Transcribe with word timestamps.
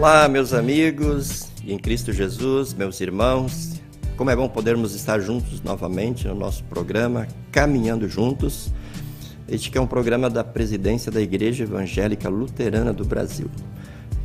Olá, 0.00 0.26
meus 0.30 0.54
amigos 0.54 1.50
em 1.62 1.76
Cristo 1.76 2.10
Jesus, 2.10 2.72
meus 2.72 3.02
irmãos. 3.02 3.78
Como 4.16 4.30
é 4.30 4.34
bom 4.34 4.48
podermos 4.48 4.94
estar 4.94 5.20
juntos 5.20 5.60
novamente 5.60 6.26
no 6.26 6.34
nosso 6.34 6.64
programa 6.64 7.28
Caminhando 7.52 8.08
Juntos. 8.08 8.72
Este 9.46 9.76
é 9.76 9.78
um 9.78 9.86
programa 9.86 10.30
da 10.30 10.42
presidência 10.42 11.12
da 11.12 11.20
Igreja 11.20 11.64
Evangélica 11.64 12.30
Luterana 12.30 12.94
do 12.94 13.04
Brasil. 13.04 13.50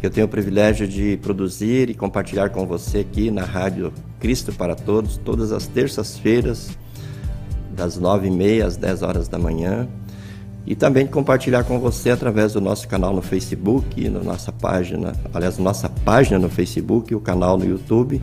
Eu 0.01 0.09
tenho 0.09 0.27
o 0.27 0.29
privilégio 0.29 0.87
de 0.87 1.17
produzir 1.17 1.89
e 1.89 1.93
compartilhar 1.93 2.51
com 2.51 2.65
você 2.65 2.99
aqui 2.99 3.29
na 3.29 3.43
Rádio 3.43 3.91
Cristo 4.17 4.53
para 4.53 4.75
Todos, 4.75 5.17
todas 5.17 5.51
as 5.51 5.67
terças-feiras, 5.67 6.69
das 7.71 7.97
nove 7.97 8.27
e 8.27 8.31
meia 8.31 8.65
às 8.65 8.77
dez 8.77 9.01
horas 9.01 9.27
da 9.27 9.37
manhã 9.37 9.89
e 10.67 10.75
também 10.75 11.05
compartilhar 11.05 11.63
com 11.63 11.79
você 11.79 12.09
através 12.09 12.53
do 12.53 12.61
nosso 12.61 12.87
canal 12.87 13.13
no 13.13 13.21
Facebook, 13.21 14.09
na 14.09 14.21
nossa 14.21 14.51
página, 14.51 15.13
aliás, 15.33 15.57
nossa 15.59 15.87
página 15.87 16.39
no 16.39 16.49
Facebook, 16.49 17.13
o 17.13 17.19
canal 17.19 17.57
no 17.57 17.65
YouTube. 17.65 18.21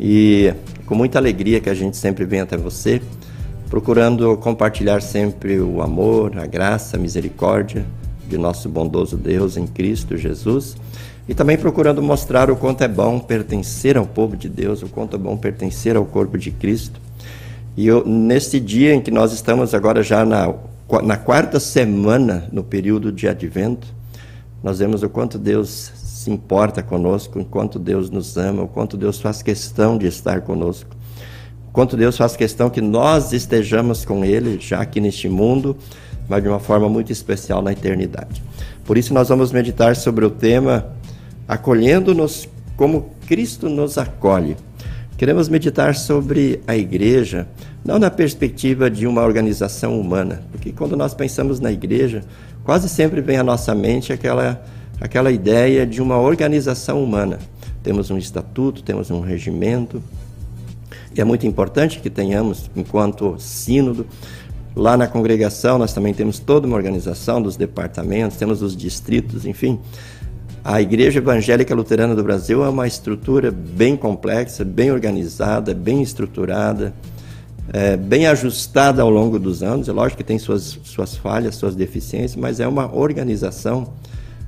E 0.00 0.52
com 0.84 0.96
muita 0.96 1.18
alegria 1.18 1.60
que 1.60 1.70
a 1.70 1.74
gente 1.74 1.96
sempre 1.96 2.24
vem 2.24 2.40
até 2.40 2.56
você, 2.56 3.00
procurando 3.70 4.36
compartilhar 4.38 5.00
sempre 5.00 5.60
o 5.60 5.80
amor, 5.80 6.36
a 6.38 6.46
graça, 6.46 6.96
a 6.96 7.00
misericórdia 7.00 7.86
de 8.28 8.36
nosso 8.36 8.68
bondoso 8.68 9.16
Deus 9.16 9.56
em 9.56 9.66
Cristo 9.66 10.16
Jesus. 10.16 10.76
E 11.28 11.34
também 11.34 11.56
procurando 11.56 12.02
mostrar 12.02 12.50
o 12.50 12.56
quanto 12.56 12.82
é 12.82 12.88
bom 12.88 13.18
pertencer 13.20 13.96
ao 13.96 14.04
povo 14.04 14.36
de 14.36 14.48
Deus, 14.48 14.82
o 14.82 14.88
quanto 14.88 15.14
é 15.14 15.18
bom 15.18 15.36
pertencer 15.36 15.96
ao 15.96 16.04
corpo 16.04 16.36
de 16.36 16.50
Cristo. 16.50 17.00
E 17.76 17.86
eu, 17.86 18.04
neste 18.04 18.60
dia 18.60 18.92
em 18.92 19.00
que 19.00 19.10
nós 19.10 19.32
estamos 19.32 19.72
agora 19.72 20.02
já 20.02 20.24
na 20.24 20.52
na 21.02 21.16
quarta 21.16 21.58
semana, 21.58 22.48
no 22.52 22.62
período 22.62 23.10
de 23.10 23.28
advento, 23.28 23.86
nós 24.62 24.78
vemos 24.78 25.02
o 25.02 25.08
quanto 25.08 25.38
Deus 25.38 25.92
se 25.94 26.30
importa 26.30 26.82
conosco, 26.82 27.38
o 27.38 27.44
quanto 27.44 27.78
Deus 27.78 28.08
nos 28.10 28.36
ama, 28.36 28.62
o 28.62 28.68
quanto 28.68 28.96
Deus 28.96 29.20
faz 29.20 29.42
questão 29.42 29.98
de 29.98 30.06
estar 30.06 30.40
conosco, 30.40 30.90
o 31.68 31.72
quanto 31.72 31.96
Deus 31.96 32.16
faz 32.16 32.34
questão 32.34 32.70
que 32.70 32.80
nós 32.80 33.32
estejamos 33.32 34.04
com 34.04 34.24
Ele 34.24 34.58
já 34.60 34.80
aqui 34.80 35.00
neste 35.00 35.28
mundo, 35.28 35.76
mas 36.28 36.42
de 36.42 36.48
uma 36.48 36.60
forma 36.60 36.88
muito 36.88 37.12
especial 37.12 37.60
na 37.60 37.72
eternidade. 37.72 38.42
Por 38.84 38.96
isso, 38.96 39.12
nós 39.12 39.28
vamos 39.28 39.52
meditar 39.52 39.96
sobre 39.96 40.24
o 40.24 40.30
tema 40.30 40.86
Acolhendo-nos 41.46 42.48
como 42.76 43.10
Cristo 43.26 43.68
nos 43.68 43.98
acolhe. 43.98 44.56
Queremos 45.16 45.48
meditar 45.48 45.94
sobre 45.94 46.60
a 46.66 46.76
igreja, 46.76 47.46
não 47.84 48.00
na 48.00 48.10
perspectiva 48.10 48.90
de 48.90 49.06
uma 49.06 49.22
organização 49.22 50.00
humana, 50.00 50.42
porque 50.50 50.72
quando 50.72 50.96
nós 50.96 51.14
pensamos 51.14 51.60
na 51.60 51.70
igreja, 51.70 52.24
quase 52.64 52.88
sempre 52.88 53.20
vem 53.20 53.36
à 53.36 53.44
nossa 53.44 53.72
mente 53.76 54.12
aquela, 54.12 54.60
aquela 55.00 55.30
ideia 55.30 55.86
de 55.86 56.02
uma 56.02 56.18
organização 56.18 57.02
humana. 57.02 57.38
Temos 57.80 58.10
um 58.10 58.18
estatuto, 58.18 58.82
temos 58.82 59.08
um 59.08 59.20
regimento, 59.20 60.02
e 61.14 61.20
é 61.20 61.24
muito 61.24 61.46
importante 61.46 62.00
que 62.00 62.10
tenhamos, 62.10 62.68
enquanto 62.74 63.36
sínodo, 63.38 64.04
lá 64.74 64.96
na 64.96 65.06
congregação 65.06 65.78
nós 65.78 65.92
também 65.92 66.12
temos 66.12 66.40
toda 66.40 66.66
uma 66.66 66.74
organização 66.74 67.40
dos 67.40 67.56
departamentos, 67.56 68.36
temos 68.36 68.62
os 68.62 68.76
distritos, 68.76 69.46
enfim. 69.46 69.78
A 70.66 70.80
Igreja 70.80 71.18
Evangélica 71.18 71.74
Luterana 71.74 72.14
do 72.14 72.24
Brasil 72.24 72.64
é 72.64 72.68
uma 72.70 72.86
estrutura 72.86 73.50
bem 73.50 73.98
complexa, 73.98 74.64
bem 74.64 74.90
organizada, 74.90 75.74
bem 75.74 76.00
estruturada, 76.00 76.94
é, 77.70 77.98
bem 77.98 78.26
ajustada 78.26 79.02
ao 79.02 79.10
longo 79.10 79.38
dos 79.38 79.62
anos. 79.62 79.90
É 79.90 79.92
lógico 79.92 80.16
que 80.16 80.24
tem 80.24 80.38
suas, 80.38 80.80
suas 80.82 81.14
falhas, 81.14 81.56
suas 81.56 81.76
deficiências, 81.76 82.34
mas 82.34 82.60
é 82.60 82.66
uma 82.66 82.90
organização 82.96 83.92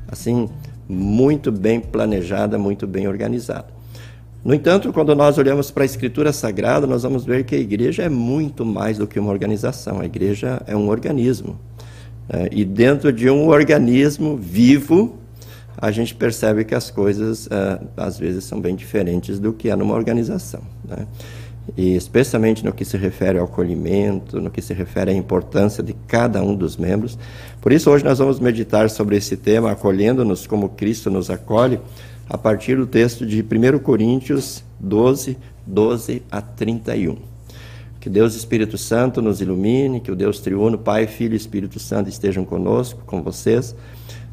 assim 0.09 0.49
muito 0.89 1.53
bem 1.53 1.81
planejada, 1.81 2.57
muito 2.57 2.87
bem 2.87 3.07
organizada. 3.07 3.67
No 4.43 4.55
entanto, 4.55 4.95
quando 4.95 5.15
nós 5.15 5.37
olhamos 5.37 5.71
para 5.71 5.83
a 5.83 5.85
Escritura 5.85 6.33
Sagrada, 6.33 6.87
nós 6.87 7.03
vamos 7.03 7.27
ver 7.27 7.45
que 7.45 7.55
a 7.55 7.59
igreja 7.59 8.05
é 8.05 8.09
muito 8.09 8.65
mais 8.65 8.97
do 8.97 9.07
que 9.07 9.21
uma 9.21 9.31
organização. 9.31 10.01
A 10.01 10.07
igreja 10.07 10.63
é 10.67 10.75
um 10.75 10.89
organismo. 10.89 11.61
É, 12.27 12.49
e 12.51 12.65
dentro 12.65 13.13
de 13.13 13.29
um 13.29 13.49
organismo 13.49 14.35
vivo, 14.35 15.19
a 15.79 15.91
gente 15.91 16.15
percebe 16.15 16.65
que 16.65 16.75
as 16.75 16.91
coisas 16.91 17.47
uh, 17.47 17.87
às 17.97 18.19
vezes 18.19 18.45
são 18.45 18.61
bem 18.61 18.75
diferentes 18.75 19.39
do 19.39 19.53
que 19.53 19.69
é 19.69 19.77
numa 19.77 19.95
organização. 19.95 20.63
Né? 20.85 21.07
E 21.77 21.95
especialmente 21.95 22.65
no 22.65 22.73
que 22.73 22.85
se 22.85 22.97
refere 22.97 23.39
ao 23.39 23.45
acolhimento, 23.45 24.41
no 24.41 24.51
que 24.51 24.63
se 24.63 24.73
refere 24.73 25.11
à 25.11 25.15
importância 25.15 25.83
de 25.83 25.93
cada 26.07 26.43
um 26.43 26.55
dos 26.55 26.77
membros. 26.77 27.19
Por 27.61 27.73
isso, 27.73 27.91
hoje 27.91 28.05
nós 28.05 28.19
vamos 28.19 28.39
meditar 28.39 28.89
sobre 28.89 29.17
esse 29.17 29.37
tema, 29.37 29.73
acolhendo-nos 29.73 30.47
como 30.47 30.71
Cristo 30.71 31.11
nos 31.11 31.29
acolhe, 31.29 31.81
a 32.29 32.39
partir 32.39 32.77
do 32.77 32.87
texto 32.87 33.27
de 33.27 33.43
1 33.43 33.79
Coríntios 33.81 34.65
12, 34.81 35.37
12 35.67 36.23
a 36.31 36.41
31. 36.41 37.17
Que 38.01 38.09
Deus 38.09 38.37
Espírito 38.37 38.79
Santo 38.79 39.21
nos 39.21 39.41
ilumine, 39.41 40.01
que 40.01 40.13
o 40.13 40.17
Deus 40.17 40.39
triuno, 40.39 40.79
Pai, 40.79 41.09
Filho 41.09 41.35
e 41.35 41.37
Espírito 41.37 41.81
Santo 41.81 42.09
estejam 42.09 42.45
conosco, 42.45 43.03
com 43.05 43.21
vocês 43.21 43.75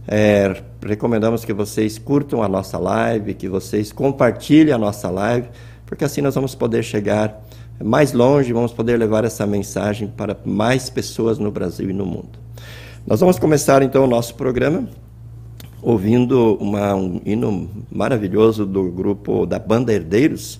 é, 0.07 0.61
recomendamos 0.85 1.45
que 1.45 1.53
vocês 1.53 1.97
curtam 1.97 2.43
a 2.43 2.47
nossa 2.47 2.77
live, 2.77 3.33
que 3.33 3.47
vocês 3.47 3.91
compartilhem 3.91 4.73
a 4.73 4.77
nossa 4.77 5.09
live, 5.09 5.47
porque 5.85 6.03
assim 6.03 6.21
nós 6.21 6.35
vamos 6.35 6.55
poder 6.55 6.83
chegar 6.83 7.41
mais 7.83 8.13
longe, 8.13 8.51
vamos 8.53 8.73
poder 8.73 8.97
levar 8.97 9.23
essa 9.23 9.45
mensagem 9.47 10.07
para 10.07 10.37
mais 10.45 10.89
pessoas 10.89 11.39
no 11.39 11.51
Brasil 11.51 11.89
e 11.89 11.93
no 11.93 12.05
mundo. 12.05 12.39
Nós 13.05 13.19
vamos 13.19 13.39
começar 13.39 13.81
então 13.81 14.03
o 14.03 14.07
nosso 14.07 14.35
programa 14.35 14.87
ouvindo 15.81 16.55
uma, 16.55 16.95
um 16.95 17.21
hino 17.25 17.69
maravilhoso 17.91 18.65
do 18.65 18.89
grupo 18.89 19.45
da 19.45 19.59
Banda 19.59 19.93
Herdeiros, 19.93 20.59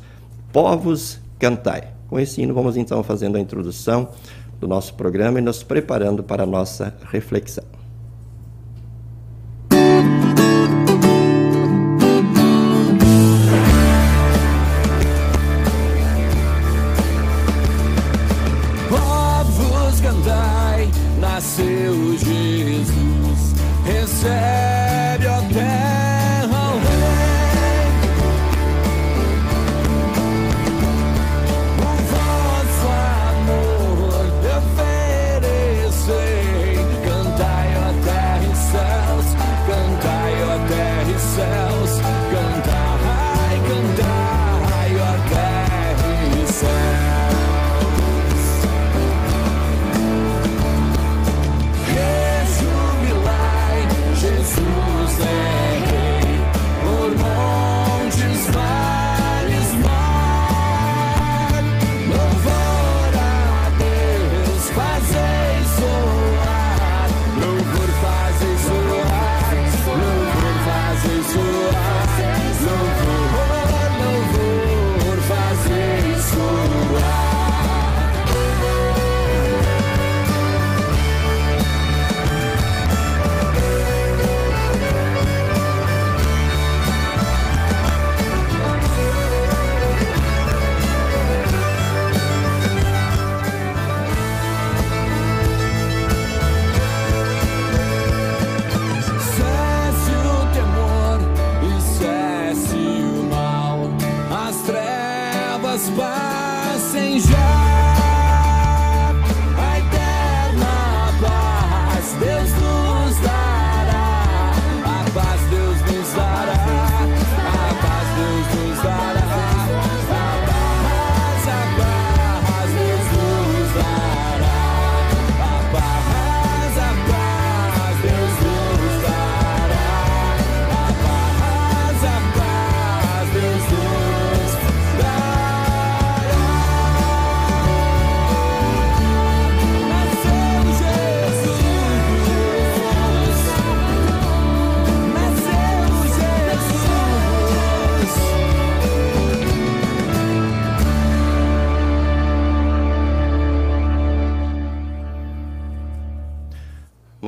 Povos 0.51 1.19
Cantai. 1.39 1.87
Com 2.09 2.19
esse 2.19 2.41
hino 2.41 2.53
vamos 2.53 2.75
então 2.75 3.01
fazendo 3.03 3.37
a 3.37 3.39
introdução 3.39 4.09
do 4.59 4.67
nosso 4.67 4.93
programa 4.95 5.39
e 5.39 5.41
nos 5.41 5.63
preparando 5.63 6.23
para 6.23 6.43
a 6.43 6.45
nossa 6.45 6.93
reflexão. 7.09 7.82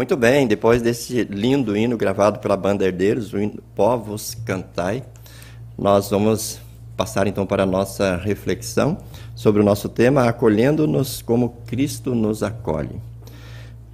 Muito 0.06 0.18
bem, 0.18 0.46
depois 0.46 0.84
desse 0.84 1.24
lindo 1.24 1.76
hino 1.76 1.98
gravado 1.98 2.38
pela 2.38 2.56
banda 2.56 2.86
Herdeiros, 2.86 3.34
o 3.34 3.40
hino 3.40 3.60
Povos 3.74 4.36
Cantai, 4.46 5.04
nós 5.76 6.12
vamos 6.12 6.60
passar 6.96 7.26
então 7.26 7.44
para 7.44 7.64
a 7.64 7.66
nossa 7.66 8.16
reflexão 8.16 9.00
sobre 9.34 9.64
o 9.64 9.66
nosso 9.66 9.90
tema 9.90 10.30
Acolhendo-nos 10.30 11.24
como 11.24 11.58
Cristo 11.66 12.14
nos 12.14 12.44
acolhe. 12.44 13.02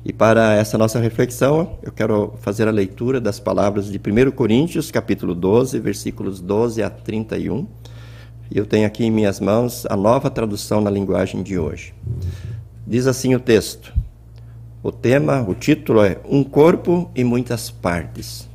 E 0.03 0.11
para 0.11 0.53
essa 0.53 0.77
nossa 0.77 0.99
reflexão, 0.99 1.79
eu 1.81 1.93
quero 1.93 2.33
fazer 2.41 2.67
a 2.67 2.71
leitura 2.71 3.21
das 3.21 3.39
palavras 3.39 3.89
de 3.89 3.97
1 3.97 4.31
Coríntios, 4.31 4.91
capítulo 4.91 5.33
12, 5.33 5.79
versículos 5.79 6.41
12 6.41 6.83
a 6.83 6.89
31. 6.89 7.65
E 8.53 8.57
eu 8.57 8.65
tenho 8.65 8.85
aqui 8.85 9.05
em 9.05 9.11
minhas 9.11 9.39
mãos 9.39 9.85
a 9.85 9.95
nova 9.95 10.29
tradução 10.29 10.81
na 10.81 10.89
linguagem 10.89 11.41
de 11.41 11.57
hoje. 11.57 11.93
Diz 12.85 13.07
assim 13.07 13.33
o 13.33 13.39
texto: 13.39 14.00
o 14.83 14.91
tema, 14.91 15.45
o 15.47 15.53
título 15.53 16.03
é 16.03 16.17
Um 16.27 16.43
Corpo 16.43 17.11
e 17.15 17.23
Muitas 17.23 17.69
Partes. 17.69 18.49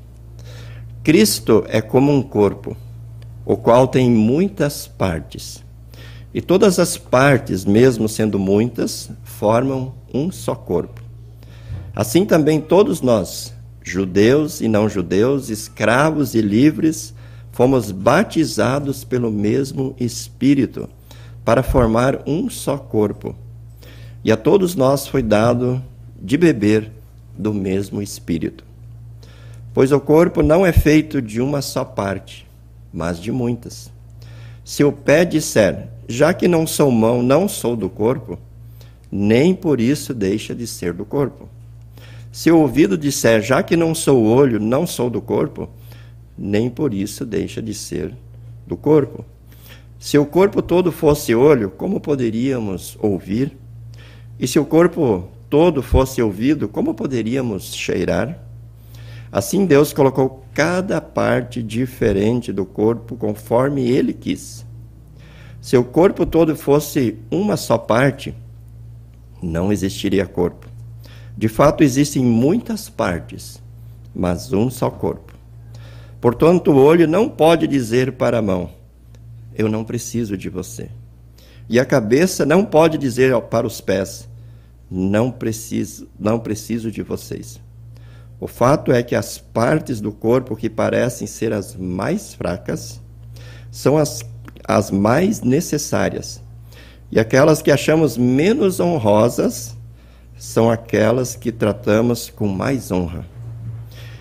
Cristo 1.04 1.64
é 1.68 1.80
como 1.80 2.12
um 2.12 2.20
corpo, 2.20 2.76
o 3.44 3.56
qual 3.56 3.86
tem 3.86 4.10
muitas 4.10 4.88
partes. 4.88 5.64
E 6.34 6.40
todas 6.40 6.80
as 6.80 6.98
partes, 6.98 7.64
mesmo 7.64 8.08
sendo 8.08 8.40
muitas, 8.40 9.08
formam 9.22 9.94
um 10.12 10.32
só 10.32 10.56
corpo. 10.56 11.00
Assim 11.94 12.26
também 12.26 12.60
todos 12.60 13.00
nós, 13.00 13.54
judeus 13.80 14.60
e 14.60 14.66
não 14.66 14.88
judeus, 14.88 15.48
escravos 15.48 16.34
e 16.34 16.40
livres, 16.40 17.14
fomos 17.52 17.92
batizados 17.92 19.04
pelo 19.04 19.30
mesmo 19.30 19.94
Espírito, 19.98 20.88
para 21.44 21.62
formar 21.62 22.20
um 22.26 22.50
só 22.50 22.76
corpo. 22.76 23.32
E 24.24 24.32
a 24.32 24.36
todos 24.36 24.74
nós 24.74 25.06
foi 25.06 25.22
dado 25.22 25.80
de 26.20 26.36
beber 26.36 26.90
do 27.36 27.52
mesmo 27.52 28.00
Espírito. 28.00 28.64
Pois 29.74 29.92
o 29.92 30.00
corpo 30.00 30.42
não 30.42 30.64
é 30.64 30.72
feito 30.72 31.20
de 31.20 31.40
uma 31.40 31.60
só 31.60 31.84
parte, 31.84 32.46
mas 32.92 33.20
de 33.20 33.30
muitas. 33.30 33.90
Se 34.64 34.82
o 34.82 34.90
pé 34.90 35.24
disser, 35.24 35.88
já 36.08 36.32
que 36.32 36.48
não 36.48 36.66
sou 36.66 36.90
mão, 36.90 37.22
não 37.22 37.46
sou 37.46 37.76
do 37.76 37.88
corpo, 37.88 38.38
nem 39.12 39.54
por 39.54 39.80
isso 39.80 40.14
deixa 40.14 40.54
de 40.54 40.66
ser 40.66 40.92
do 40.92 41.04
corpo. 41.04 41.48
Se 42.32 42.50
o 42.50 42.58
ouvido 42.58 42.98
disser, 42.98 43.42
já 43.42 43.62
que 43.62 43.76
não 43.76 43.94
sou 43.94 44.24
olho, 44.24 44.58
não 44.58 44.86
sou 44.86 45.08
do 45.08 45.20
corpo, 45.20 45.68
nem 46.36 46.68
por 46.68 46.92
isso 46.92 47.24
deixa 47.24 47.62
de 47.62 47.72
ser 47.72 48.14
do 48.66 48.76
corpo. 48.76 49.24
Se 49.98 50.18
o 50.18 50.26
corpo 50.26 50.60
todo 50.60 50.92
fosse 50.92 51.34
olho, 51.34 51.70
como 51.70 52.00
poderíamos 52.00 52.96
ouvir? 53.00 53.56
E 54.38 54.46
se 54.46 54.58
o 54.58 54.64
corpo 54.64 55.28
todo 55.48 55.82
fosse 55.82 56.20
ouvido, 56.20 56.68
como 56.68 56.94
poderíamos 56.94 57.74
cheirar? 57.74 58.38
Assim 59.30 59.66
Deus 59.66 59.92
colocou 59.92 60.44
cada 60.54 61.00
parte 61.00 61.62
diferente 61.62 62.52
do 62.52 62.64
corpo 62.64 63.16
conforme 63.16 63.88
ele 63.88 64.12
quis. 64.12 64.64
Se 65.60 65.76
o 65.76 65.84
corpo 65.84 66.24
todo 66.24 66.54
fosse 66.54 67.18
uma 67.30 67.56
só 67.56 67.76
parte, 67.76 68.34
não 69.42 69.72
existiria 69.72 70.26
corpo. 70.26 70.68
De 71.36 71.48
fato, 71.48 71.82
existem 71.82 72.24
muitas 72.24 72.88
partes, 72.88 73.60
mas 74.14 74.52
um 74.52 74.70
só 74.70 74.90
corpo. 74.90 75.34
Portanto, 76.20 76.70
o 76.70 76.76
olho 76.76 77.06
não 77.06 77.28
pode 77.28 77.66
dizer 77.66 78.12
para 78.12 78.38
a 78.38 78.42
mão: 78.42 78.70
Eu 79.54 79.68
não 79.68 79.84
preciso 79.84 80.36
de 80.36 80.48
você. 80.48 80.88
E 81.68 81.78
a 81.78 81.84
cabeça 81.84 82.46
não 82.46 82.64
pode 82.64 82.96
dizer 82.96 83.38
para 83.42 83.66
os 83.66 83.80
pés: 83.80 84.28
não 84.90 85.30
preciso, 85.30 86.08
não 86.18 86.38
preciso 86.38 86.90
de 86.90 87.02
vocês. 87.02 87.60
O 88.38 88.46
fato 88.46 88.92
é 88.92 89.02
que 89.02 89.14
as 89.14 89.38
partes 89.38 90.00
do 90.00 90.12
corpo 90.12 90.56
que 90.56 90.68
parecem 90.68 91.26
ser 91.26 91.52
as 91.52 91.74
mais 91.74 92.34
fracas 92.34 93.00
são 93.70 93.96
as, 93.96 94.22
as 94.66 94.90
mais 94.90 95.40
necessárias. 95.40 96.42
E 97.10 97.18
aquelas 97.18 97.62
que 97.62 97.70
achamos 97.70 98.16
menos 98.16 98.78
honrosas 98.78 99.76
são 100.36 100.70
aquelas 100.70 101.34
que 101.34 101.50
tratamos 101.50 102.28
com 102.28 102.46
mais 102.46 102.90
honra. 102.90 103.24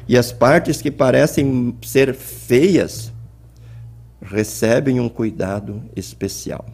E 0.07 0.17
as 0.17 0.31
partes 0.31 0.81
que 0.81 0.91
parecem 0.91 1.75
ser 1.81 2.13
feias 2.13 3.11
recebem 4.21 4.99
um 4.99 5.09
cuidado 5.09 5.83
especial 5.95 6.65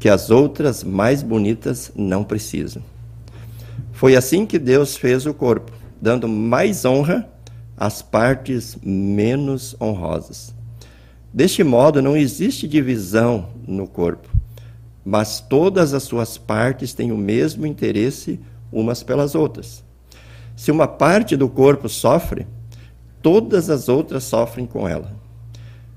que 0.00 0.08
as 0.08 0.30
outras 0.30 0.82
mais 0.82 1.22
bonitas 1.22 1.92
não 1.94 2.24
precisam. 2.24 2.82
Foi 3.92 4.16
assim 4.16 4.46
que 4.46 4.58
Deus 4.58 4.96
fez 4.96 5.26
o 5.26 5.34
corpo, 5.34 5.70
dando 6.00 6.26
mais 6.26 6.86
honra 6.86 7.28
às 7.76 8.00
partes 8.00 8.78
menos 8.82 9.76
honrosas. 9.78 10.54
Deste 11.32 11.62
modo, 11.62 12.00
não 12.00 12.16
existe 12.16 12.66
divisão 12.66 13.50
no 13.68 13.86
corpo, 13.86 14.28
mas 15.04 15.38
todas 15.38 15.92
as 15.92 16.02
suas 16.04 16.38
partes 16.38 16.94
têm 16.94 17.12
o 17.12 17.18
mesmo 17.18 17.66
interesse 17.66 18.40
umas 18.72 19.02
pelas 19.02 19.34
outras. 19.34 19.84
Se 20.56 20.70
uma 20.70 20.88
parte 20.88 21.36
do 21.36 21.48
corpo 21.48 21.90
sofre, 21.90 22.46
todas 23.20 23.68
as 23.68 23.86
outras 23.86 24.24
sofrem 24.24 24.64
com 24.64 24.88
ela. 24.88 25.12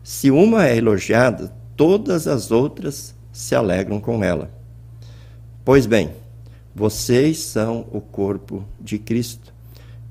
Se 0.03 0.29
uma 0.29 0.67
é 0.67 0.75
elogiada, 0.75 1.53
todas 1.77 2.27
as 2.27 2.51
outras 2.51 3.12
se 3.33 3.55
alegram 3.55 3.99
com 3.99 4.23
ela. 4.23 4.49
Pois 5.65 5.85
bem, 5.85 6.11
vocês 6.73 7.39
são 7.39 7.87
o 7.91 7.99
corpo 7.99 8.63
de 8.79 8.97
Cristo 8.99 9.53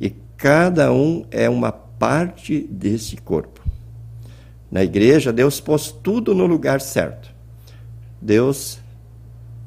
e 0.00 0.10
cada 0.36 0.92
um 0.92 1.24
é 1.30 1.48
uma 1.48 1.72
parte 1.72 2.66
desse 2.68 3.16
corpo. 3.16 3.62
Na 4.70 4.82
igreja, 4.82 5.32
Deus 5.32 5.60
pôs 5.60 5.92
tudo 5.92 6.34
no 6.34 6.46
lugar 6.46 6.80
certo. 6.80 7.32
Deus, 8.20 8.78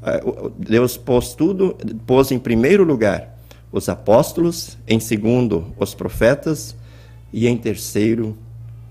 eh, 0.03 0.21
Deus 0.57 0.97
pôs 0.97 1.33
tudo, 1.33 1.77
pôs 2.05 2.31
em 2.31 2.39
primeiro 2.39 2.83
lugar 2.83 3.37
os 3.71 3.87
apóstolos, 3.87 4.77
em 4.87 4.99
segundo 4.99 5.73
os 5.77 5.93
profetas 5.93 6.75
e 7.31 7.47
em 7.47 7.55
terceiro 7.55 8.37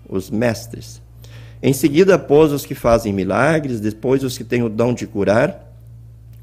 os 0.09 0.31
mestres. 0.31 1.04
Em 1.63 1.73
seguida, 1.73 2.19
pôs 2.19 2.53
os 2.53 2.67
que 2.67 2.75
fazem 2.75 3.13
milagres, 3.13 3.81
depois 3.81 4.23
os 4.23 4.37
que 4.37 4.45
têm 4.45 4.63
o 4.63 4.69
dom 4.69 4.93
de 4.93 5.07
curar, 5.07 5.73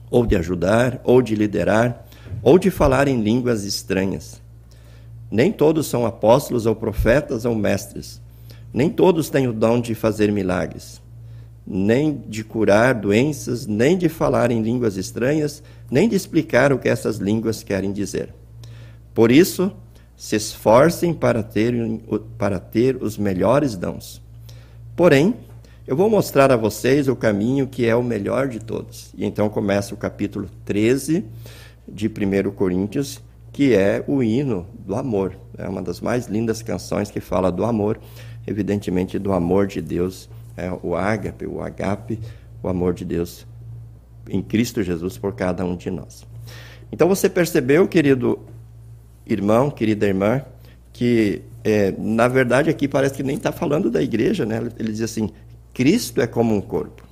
ou 0.10 0.26
de 0.26 0.36
ajudar, 0.36 1.00
ou 1.04 1.22
de 1.22 1.36
liderar, 1.36 2.06
ou 2.42 2.58
de 2.58 2.72
falar 2.72 3.08
em 3.08 3.22
línguas 3.22 3.64
estranhas. 3.64 4.42
Nem 5.30 5.52
todos 5.52 5.88
são 5.88 6.06
apóstolos 6.06 6.66
ou 6.66 6.76
profetas 6.76 7.46
ou 7.46 7.56
mestres. 7.56 8.20
Nem 8.74 8.90
todos 8.90 9.30
têm 9.30 9.48
o 9.48 9.54
dom 9.54 9.80
de 9.80 9.94
fazer 9.94 10.32
milagres, 10.32 11.02
nem 11.66 12.24
de 12.28 12.44
curar 12.44 12.96
doenças, 12.96 13.68
nem 13.68 13.98
de 13.98 14.10
falar 14.10 14.50
em 14.50 14.62
línguas 14.62 14.98
estranhas, 14.98 15.62
nem 15.90 16.08
de 16.08 16.16
explicar 16.16 16.74
o 16.74 16.80
que 16.80 16.90
essas 16.90 17.18
línguas 17.18 17.64
querem 17.64 17.92
dizer. 17.92 18.34
Por 19.14 19.32
isso, 19.32 19.72
se 20.16 20.36
esforcem 20.36 21.14
para 21.14 21.44
ter, 21.44 21.74
para 22.38 22.60
ter 22.60 23.02
os 23.02 23.18
melhores 23.18 23.76
dons 23.76 24.22
Porém, 24.96 25.36
eu 25.88 25.96
vou 25.96 26.10
mostrar 26.10 26.52
a 26.52 26.56
vocês 26.56 27.08
o 27.08 27.16
caminho 27.16 27.68
que 27.68 27.86
é 27.86 27.96
o 27.96 28.04
melhor 28.04 28.48
de 28.48 28.60
todos. 28.60 29.12
E 29.16 29.26
então 29.26 29.50
começa 29.50 29.94
o 29.94 29.98
capítulo 29.98 30.50
13 30.66 31.26
de 31.88 32.08
1 32.08 32.52
Coríntios, 32.52 33.22
que 33.52 33.74
é 33.74 34.04
o 34.08 34.22
hino 34.22 34.68
do 34.86 34.96
amor. 34.96 35.36
É 35.58 35.68
uma 35.68 35.82
das 35.82 36.00
mais 36.00 36.28
lindas 36.28 36.62
canções 36.62 37.10
que 37.10 37.20
fala 37.20 37.52
do 37.52 37.66
amor, 37.66 38.00
evidentemente 38.46 39.18
do 39.18 39.34
amor 39.34 39.68
de 39.68 39.82
Deus, 39.82 40.30
é 40.56 40.72
o 40.84 40.96
ágape, 40.96 41.46
o 41.46 41.62
agape, 41.62 42.20
o 42.62 42.68
amor 42.68 42.94
de 42.94 43.06
Deus 43.06 43.46
em 44.30 44.42
Cristo 44.42 44.84
Jesus 44.84 45.18
por 45.18 45.34
cada 45.34 45.66
um 45.66 45.76
de 45.76 45.90
nós. 45.90 46.26
Então 46.92 47.08
você 47.08 47.30
percebeu, 47.30 47.88
querido 47.88 48.40
irmão, 49.26 49.72
querida 49.72 50.06
irmã, 50.08 50.44
que 50.94 51.42
é, 51.64 51.94
na 51.98 52.28
verdade 52.28 52.70
aqui 52.70 52.88
parece 52.88 53.16
que 53.16 53.24
nem 53.24 53.36
está 53.36 53.52
falando 53.52 53.90
da 53.90 54.02
igreja, 54.02 54.46
né? 54.46 54.62
Ele 54.80 54.92
diz 54.92 55.02
assim: 55.02 55.30
Cristo 55.74 56.22
é 56.22 56.28
como 56.28 56.56
um 56.56 56.62
corpo. 56.62 57.04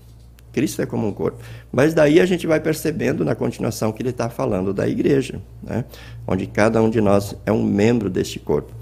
Cristo 0.52 0.82
é 0.82 0.86
como 0.86 1.08
um 1.08 1.12
corpo. 1.12 1.38
Mas 1.72 1.94
daí 1.94 2.20
a 2.20 2.26
gente 2.26 2.48
vai 2.48 2.60
percebendo 2.60 3.24
na 3.24 3.36
continuação 3.36 3.92
que 3.92 4.02
ele 4.02 4.10
está 4.10 4.30
falando 4.30 4.74
da 4.74 4.88
igreja, 4.88 5.42
né? 5.62 5.86
onde 6.28 6.48
cada 6.48 6.82
um 6.82 6.90
de 6.90 7.00
nós 7.00 7.36
é 7.46 7.52
um 7.52 7.64
membro 7.64 8.10
deste 8.10 8.40
corpo. 8.40 8.74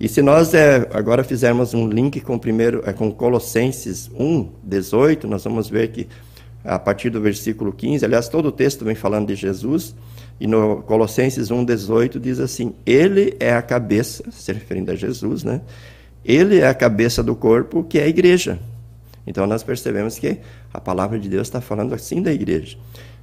E 0.00 0.08
se 0.08 0.22
nós 0.22 0.54
é, 0.54 0.88
agora 0.92 1.22
fizermos 1.22 1.72
um 1.72 1.88
link 1.88 2.20
com, 2.20 2.38
primeiro, 2.38 2.82
é, 2.84 2.92
com 2.92 3.12
Colossenses 3.12 4.10
1, 4.18 4.48
18, 4.62 5.28
nós 5.28 5.44
vamos 5.44 5.68
ver 5.68 5.88
que 5.88 6.08
a 6.64 6.78
partir 6.78 7.10
do 7.10 7.20
versículo 7.20 7.72
15, 7.72 8.04
aliás, 8.04 8.28
todo 8.28 8.46
o 8.46 8.52
texto 8.52 8.84
vem 8.84 8.94
falando 8.94 9.28
de 9.28 9.34
Jesus, 9.34 9.94
e 10.40 10.46
no 10.46 10.82
Colossenses 10.82 11.48
1,18 11.48 12.18
diz 12.18 12.40
assim: 12.40 12.74
Ele 12.84 13.36
é 13.38 13.54
a 13.54 13.62
cabeça, 13.62 14.24
se 14.30 14.52
referindo 14.52 14.90
a 14.90 14.94
Jesus, 14.94 15.44
né? 15.44 15.60
Ele 16.24 16.58
é 16.58 16.66
a 16.66 16.74
cabeça 16.74 17.22
do 17.22 17.36
corpo, 17.36 17.84
que 17.84 17.98
é 17.98 18.04
a 18.04 18.08
igreja. 18.08 18.58
Então 19.26 19.46
nós 19.46 19.62
percebemos 19.62 20.18
que 20.18 20.38
a 20.72 20.80
palavra 20.80 21.18
de 21.18 21.28
Deus 21.28 21.46
está 21.46 21.60
falando 21.60 21.94
assim 21.94 22.22
da 22.22 22.32
igreja. 22.32 22.76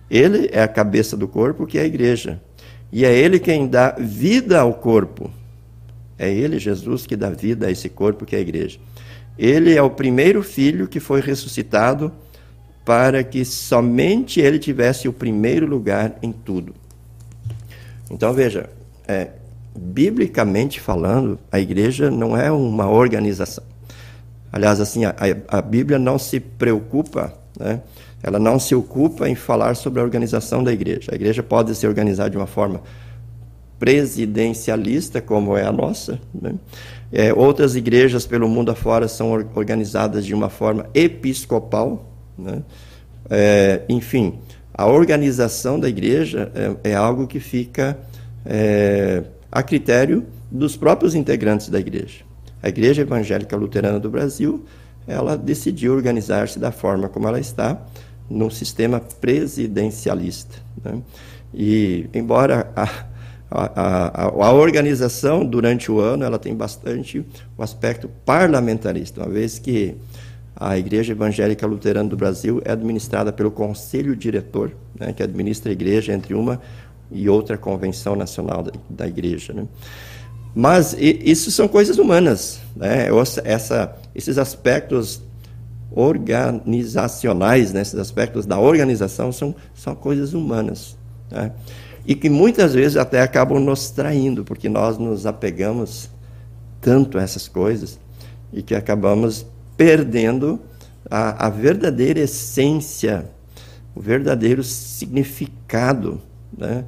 Ele 0.10 0.50
é 0.52 0.62
a 0.62 0.68
cabeça 0.68 1.16
do 1.16 1.28
corpo, 1.28 1.66
que 1.66 1.78
é 1.78 1.82
a 1.82 1.86
igreja. 1.86 2.42
E 2.92 3.06
é 3.06 3.14
Ele 3.14 3.40
quem 3.40 3.68
dá 3.68 3.96
vida 3.98 4.60
ao 4.60 4.74
corpo. 4.74 5.32
É 6.18 6.32
Ele, 6.32 6.60
Jesus, 6.60 7.08
que 7.08 7.16
dá 7.16 7.30
vida 7.30 7.68
a 7.68 7.72
esse 7.72 7.90
corpo 7.90 8.26
que 8.26 8.36
é 8.36 8.40
a 8.40 8.42
igreja. 8.42 8.80
Ele 9.38 9.74
é 9.74 9.82
o 9.82 9.90
primeiro 9.90 10.44
filho 10.44 10.88
que 10.88 11.00
foi 11.00 11.22
ressuscitado 11.22 12.12
para 12.84 13.24
que 13.24 13.46
somente 13.46 14.40
ele 14.40 14.60
tivesse 14.60 15.08
o 15.08 15.14
primeiro 15.14 15.66
lugar 15.66 16.18
em 16.22 16.32
tudo. 16.32 16.74
Então 18.12 18.34
veja, 18.34 18.70
é, 19.08 19.30
biblicamente 19.76 20.80
falando, 20.80 21.40
a 21.52 21.60
igreja 21.60 22.12
não 22.12 22.36
é 22.36 22.52
uma 22.52 22.90
organização. 22.90 23.64
Aliás, 24.52 24.82
assim, 24.82 25.06
a, 25.06 25.16
a 25.48 25.62
Bíblia 25.62 25.98
não 25.98 26.20
se 26.20 26.40
preocupa, 26.40 27.34
né? 27.58 27.82
ela 28.22 28.38
não 28.38 28.60
se 28.60 28.76
ocupa 28.76 29.30
em 29.30 29.36
falar 29.36 29.76
sobre 29.76 30.02
a 30.02 30.04
organização 30.04 30.64
da 30.64 30.74
igreja. 30.74 31.12
A 31.14 31.16
igreja 31.16 31.42
pode 31.42 31.74
se 31.74 31.88
organizar 31.88 32.30
de 32.30 32.38
uma 32.38 32.48
forma 32.48 32.82
presidencialista, 33.80 35.22
como 35.22 35.58
é 35.58 35.66
a 35.66 35.72
nossa. 35.72 36.20
Né? 36.34 36.54
É, 37.12 37.34
outras 37.34 37.76
igrejas 37.76 38.28
pelo 38.28 38.48
mundo 38.48 38.72
afora 38.72 39.08
são 39.08 39.32
organizadas 39.56 40.26
de 40.26 40.34
uma 40.34 40.50
forma 40.50 40.86
episcopal. 40.94 42.06
Né? 42.38 42.62
É, 43.30 43.82
enfim, 43.88 44.38
a 44.74 44.86
organização 44.86 45.80
da 45.80 45.90
igreja 45.90 46.52
é, 46.84 46.92
é 46.92 46.96
algo 46.96 47.28
que 47.28 47.40
fica 47.40 47.98
é, 48.46 49.24
a 49.52 49.62
critério 49.62 50.26
dos 50.50 50.76
próprios 50.76 51.16
integrantes 51.16 51.70
da 51.70 51.80
igreja. 51.80 52.24
A 52.64 52.70
Igreja 52.70 53.02
Evangélica 53.02 53.56
Luterana 53.56 54.00
do 54.00 54.10
Brasil, 54.10 54.66
ela 55.08 55.36
decidiu 55.36 55.94
organizar-se 55.94 56.60
da 56.60 56.72
forma 56.72 57.10
como 57.10 57.28
ela 57.28 57.40
está, 57.40 57.82
num 58.30 58.50
sistema 58.50 59.00
presidencialista. 59.00 60.58
Né? 60.84 61.02
E, 61.54 62.10
embora 62.14 62.72
a, 62.76 62.84
a, 63.50 63.82
a, 63.82 64.26
a, 64.28 64.52
organização 64.54 65.44
durante 65.46 65.92
o 65.92 66.00
ano 66.00 66.24
ela 66.24 66.40
tem 66.40 66.56
bastante 66.56 67.26
o 67.58 67.64
aspecto 67.64 68.10
parlamentarista, 68.26 69.22
uma 69.22 69.30
vez 69.30 69.60
que 69.60 69.98
a 70.56 70.78
Igreja 70.78 71.14
Evangélica 71.14 71.66
Luterana 71.66 72.10
do 72.10 72.18
Brasil 72.18 72.62
é 72.66 72.72
administrada 72.72 73.32
pelo 73.32 73.52
Conselho 73.52 74.16
Diretor, 74.16 74.72
né, 75.00 75.14
que 75.14 75.24
administra 75.24 75.72
a 75.72 75.74
igreja 75.74 76.14
entre 76.14 76.34
uma 76.34 76.62
e 77.12 77.30
outra 77.30 77.58
convenção 77.58 78.16
nacional 78.16 78.64
da, 78.64 78.72
da 78.90 79.08
igreja. 79.08 79.54
Né? 79.54 79.68
Mas 80.54 80.96
isso 81.00 81.52
são 81.52 81.68
coisas 81.68 81.98
humanas. 81.98 82.60
Né? 82.76 83.08
Essa, 83.44 83.96
esses 84.14 84.38
aspectos 84.38 85.22
organizacionais, 85.92 87.74
né? 87.74 87.82
esses 87.82 88.00
aspectos 88.00 88.46
da 88.46 88.60
organização 88.60 89.32
são, 89.32 89.56
são 89.74 89.96
coisas 89.96 90.34
humanas. 90.34 90.98
Né? 91.30 91.52
E 92.06 92.16
que 92.16 92.30
muitas 92.30 92.74
vezes 92.74 92.98
até 92.98 93.22
acabam 93.22 93.60
nos 93.60 93.92
traindo, 93.92 94.44
porque 94.44 94.68
nós 94.68 94.98
nos 94.98 95.26
apegamos 95.26 96.10
tanto 96.80 97.18
a 97.18 97.22
essas 97.22 97.48
coisas 97.48 98.00
e 98.52 98.62
que 98.62 98.74
acabamos 98.74 99.46
perdendo 99.78 100.60
a, 101.10 101.48
a 101.48 101.50
verdadeira 101.50 102.20
essência, 102.20 103.30
o 103.96 104.00
verdadeiro 104.00 104.64
significado 104.64 106.22
né? 106.58 106.86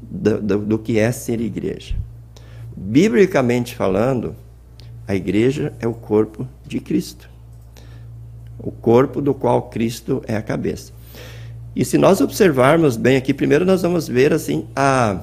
do, 0.00 0.40
do, 0.40 0.58
do 0.58 0.78
que 0.78 0.98
é 0.98 1.10
ser 1.10 1.40
igreja. 1.40 1.96
Biblicamente 2.76 3.74
falando, 3.74 4.34
a 5.06 5.14
igreja 5.14 5.72
é 5.80 5.86
o 5.86 5.94
corpo 5.94 6.46
de 6.66 6.80
Cristo. 6.80 7.28
O 8.58 8.70
corpo 8.70 9.20
do 9.20 9.34
qual 9.34 9.62
Cristo 9.62 10.22
é 10.26 10.36
a 10.36 10.42
cabeça. 10.42 10.92
E 11.74 11.84
se 11.84 11.98
nós 11.98 12.20
observarmos 12.20 12.96
bem 12.96 13.16
aqui, 13.16 13.34
primeiro 13.34 13.64
nós 13.64 13.82
vamos 13.82 14.06
ver 14.06 14.32
assim 14.32 14.66
a, 14.76 15.20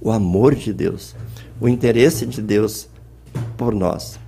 o 0.00 0.10
amor 0.10 0.54
de 0.54 0.72
Deus, 0.72 1.14
o 1.60 1.68
interesse 1.68 2.26
de 2.26 2.42
Deus 2.42 2.88
por 3.56 3.72
nós. 3.72 4.18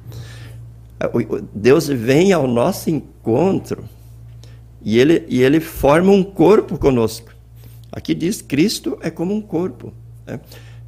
Deus 1.54 1.86
vem 1.86 2.32
ao 2.32 2.46
nosso 2.46 2.90
encontro 2.90 3.84
e 4.82 4.98
ele, 4.98 5.24
e 5.28 5.42
ele 5.42 5.60
forma 5.60 6.10
um 6.12 6.22
corpo 6.22 6.78
conosco. 6.78 7.34
Aqui 7.92 8.14
diz: 8.14 8.42
Cristo 8.42 8.98
é 9.00 9.10
como 9.10 9.34
um 9.34 9.40
corpo. 9.40 9.92
Né? 10.26 10.40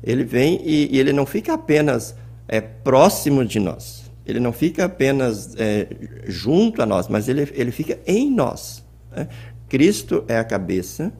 Ele 0.02 0.24
vem 0.24 0.60
e, 0.64 0.94
e 0.94 0.98
ele 0.98 1.12
não 1.12 1.26
fica 1.26 1.54
apenas 1.54 2.14
é, 2.48 2.60
próximo 2.60 3.44
de 3.44 3.60
nós, 3.60 4.10
ele 4.24 4.40
não 4.40 4.52
fica 4.52 4.84
apenas 4.84 5.54
é, 5.56 5.86
junto 6.26 6.82
a 6.82 6.86
nós, 6.86 7.08
mas 7.08 7.28
ele, 7.28 7.48
ele 7.52 7.70
fica 7.70 7.98
em 8.06 8.30
nós. 8.30 8.84
Né? 9.10 9.28
Cristo 9.68 10.24
é 10.26 10.38
a 10.38 10.44
cabeça 10.44 11.12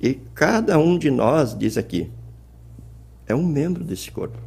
e 0.00 0.14
cada 0.34 0.78
um 0.78 0.98
de 0.98 1.10
nós, 1.10 1.56
diz 1.56 1.78
aqui, 1.78 2.10
é 3.26 3.34
um 3.34 3.46
membro 3.46 3.82
desse 3.82 4.10
corpo. 4.10 4.38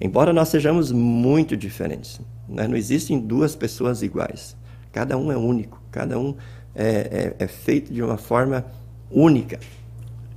Embora 0.00 0.32
nós 0.32 0.48
sejamos 0.48 0.92
muito 0.92 1.56
diferentes, 1.56 2.20
né? 2.48 2.68
não 2.68 2.76
existem 2.76 3.18
duas 3.18 3.56
pessoas 3.56 4.02
iguais. 4.02 4.56
Cada 4.92 5.16
um 5.16 5.32
é 5.32 5.36
único, 5.36 5.80
cada 5.90 6.18
um 6.18 6.34
é, 6.74 7.34
é, 7.38 7.44
é 7.44 7.46
feito 7.46 7.92
de 7.92 8.02
uma 8.02 8.16
forma 8.16 8.64
única. 9.10 9.58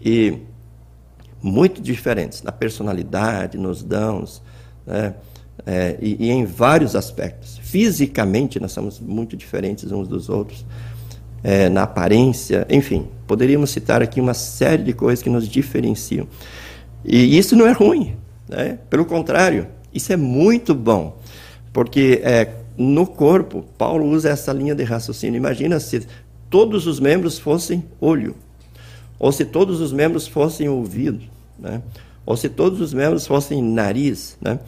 E 0.01 0.37
muito 1.41 1.81
diferentes 1.81 2.41
na 2.41 2.51
personalidade, 2.51 3.57
nos 3.57 3.83
dons, 3.83 4.41
né? 4.85 5.13
é, 5.65 5.97
e, 6.01 6.27
e, 6.27 6.29
em 6.29 6.45
vários 6.45 6.95
aspectos. 6.95 7.59
Fisicamente, 7.61 8.59
nós 8.59 8.71
somos 8.71 8.99
muito 8.99 9.35
diferentes 9.35 9.91
uns 9.91 10.07
dos 10.07 10.29
outros, 10.29 10.65
é, 11.43 11.69
na 11.69 11.83
aparência, 11.83 12.65
enfim, 12.69 13.07
poderíamos 13.25 13.69
citar 13.69 14.01
aqui 14.01 14.19
uma 14.19 14.33
série 14.33 14.83
de 14.83 14.93
coisas 14.93 15.23
que 15.23 15.29
nos 15.29 15.47
diferenciam. 15.47 16.27
E 17.03 17.37
isso 17.37 17.55
não 17.55 17.65
é 17.65 17.71
ruim, 17.71 18.17
né? 18.49 18.79
pelo 18.89 19.05
contrário, 19.05 19.67
isso 19.93 20.11
é 20.11 20.17
muito 20.17 20.75
bom, 20.75 21.17
porque 21.71 22.19
é, 22.23 22.51
no 22.77 23.05
corpo, 23.07 23.63
Paulo 23.77 24.05
usa 24.05 24.29
essa 24.29 24.51
linha 24.51 24.75
de 24.75 24.83
raciocínio. 24.83 25.37
Imagina 25.37 25.79
se 25.79 26.05
todos 26.49 26.87
os 26.87 26.99
membros 26.99 27.39
fossem 27.39 27.83
olho 28.01 28.35
ou 29.19 29.31
se 29.31 29.43
todos 29.43 29.81
os 29.81 29.91
membros 29.91 30.27
fossem 30.27 30.69
ouvidos, 30.69 31.23
né? 31.59 31.81
ou 32.25 32.37
se 32.37 32.47
todos 32.47 32.79
os 32.79 32.93
membros 32.93 33.27
fossem 33.27 33.61
nariz, 33.61 34.37
né? 34.41 34.59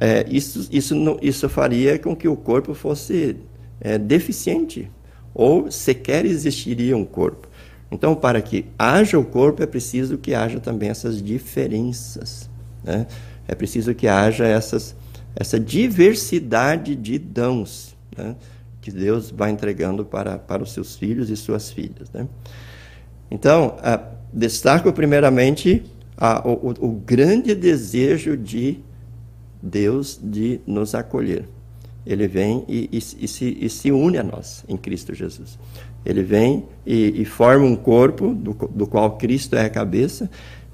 É, 0.00 0.24
isso, 0.30 0.68
isso, 0.70 0.94
não, 0.94 1.18
isso 1.20 1.48
faria 1.48 1.98
com 1.98 2.14
que 2.14 2.28
o 2.28 2.36
corpo 2.36 2.72
fosse 2.72 3.36
é, 3.80 3.98
deficiente, 3.98 4.88
ou 5.34 5.70
sequer 5.72 6.24
existiria 6.24 6.96
um 6.96 7.04
corpo. 7.04 7.48
Então, 7.90 8.14
para 8.14 8.40
que 8.40 8.66
haja 8.78 9.18
o 9.18 9.24
corpo, 9.24 9.60
é 9.60 9.66
preciso 9.66 10.16
que 10.16 10.34
haja 10.34 10.60
também 10.60 10.88
essas 10.88 11.20
diferenças. 11.20 12.48
Né? 12.84 13.08
É 13.48 13.54
preciso 13.54 13.94
que 13.94 14.06
haja 14.06 14.46
essas, 14.46 14.94
essa 15.34 15.58
diversidade 15.58 16.94
de 16.94 17.18
dons 17.18 17.96
né? 18.16 18.36
que 18.80 18.90
Deus 18.92 19.30
vai 19.30 19.50
entregando 19.50 20.04
para, 20.04 20.38
para 20.38 20.62
os 20.62 20.72
seus 20.72 20.94
filhos 20.94 21.30
e 21.30 21.36
suas 21.36 21.70
filhas. 21.70 22.10
Né? 22.12 22.28
Então, 23.30 23.76
destaco 24.32 24.92
primeiramente 24.92 25.82
o, 26.44 26.86
o, 26.86 26.92
grande 26.92 27.54
desejo 27.54 28.36
de 28.36 28.80
Deus 29.62 30.18
de 30.22 30.60
nos 30.66 30.94
acolher. 30.94 31.48
Ele 32.06 32.26
vem 32.26 32.64
e, 32.68 32.88
e, 32.92 32.96
e, 32.96 33.28
se, 33.28 33.58
e, 33.60 33.68
se, 33.68 33.92
une 33.92 34.18
a 34.18 34.22
nós 34.22 34.64
em 34.68 34.76
Cristo 34.76 35.14
Jesus. 35.14 35.58
Ele 36.04 36.22
vem 36.22 36.64
e, 36.86 37.24
forma 37.24 37.66
um 37.66 37.76
corpo 37.76 38.34
do, 38.34 38.54
do, 38.54 38.86
qual 38.86 39.16
Cristo 39.18 39.56
é 39.56 39.66
a 39.66 39.70
cabeça. 39.70 40.30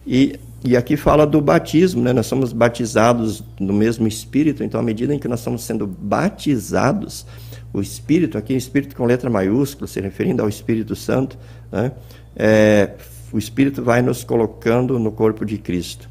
E, 0.07 0.39
aqui 0.77 0.97
fala 0.97 1.27
do 1.27 1.43
batismo, 1.43 2.03
né? 2.03 2.13
nós 2.13 2.27
somos 2.27 2.53
batizados 2.53 3.45
no 3.61 3.75
mesmo 3.75 4.09
Espírito, 4.09 4.65
então, 4.65 4.81
à 4.81 4.83
medida 4.83 5.15
em 5.15 5.19
que 5.19 5.29
nós 5.29 5.41
estamos 5.41 5.63
sendo 5.63 5.87
batizados, 5.87 7.27
o 7.71 7.83
Espírito, 7.83 8.39
aqui 8.39 8.55
Espírito 8.55 8.97
com 8.97 9.05
letra 9.05 9.29
maiúscula, 9.29 9.87
se 9.87 10.01
referindo 10.01 10.43
ao 10.43 10.49
Espírito 10.49 10.97
Santo, 10.97 11.37
né? 11.71 11.93
é, 12.35 12.93
o 13.31 13.39
Espírito 13.39 13.83
vai 13.83 14.01
nos 14.01 14.25
colocando 14.25 14.99
no 14.99 15.13
corpo 15.13 15.45
de 15.45 15.59
Cristo. 15.59 16.09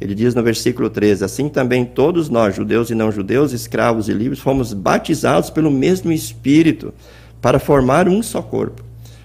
Ele 0.00 0.16
diz 0.16 0.34
no 0.34 0.42
versículo 0.42 0.90
13: 0.90 1.24
Assim 1.24 1.48
também 1.48 1.84
todos 1.84 2.28
nós, 2.28 2.56
judeus 2.56 2.90
e 2.90 2.94
não 2.94 3.12
judeus, 3.12 3.52
escravos 3.52 4.08
e 4.08 4.12
livres, 4.12 4.40
fomos 4.40 4.72
batizados 4.72 5.48
pelo 5.48 5.70
mesmo 5.70 6.10
Espírito 6.10 6.92
para 7.40 7.60
formar 7.60 8.08
um 8.08 8.20
só 8.20 8.42
corpo. 8.42 8.82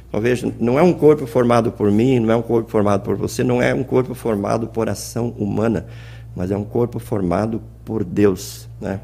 Então 0.07 0.21
veja, 0.21 0.51
não 0.59 0.79
é 0.79 0.81
um 0.81 0.93
corpo 0.93 1.25
formado 1.25 1.71
por 1.71 1.91
mim, 1.91 2.19
não 2.19 2.31
é 2.31 2.35
um 2.35 2.41
corpo 2.41 2.69
formado 2.69 3.03
por 3.03 3.15
você, 3.15 3.43
não 3.43 3.61
é 3.61 3.73
um 3.73 3.83
corpo 3.83 4.13
formado 4.13 4.67
por 4.67 4.87
ação 4.89 5.33
humana, 5.37 5.85
mas 6.35 6.49
é 6.49 6.57
um 6.57 6.63
corpo 6.63 6.97
formado 6.97 7.61
por 7.83 8.03
Deus. 8.03 8.67
Né? 8.79 8.99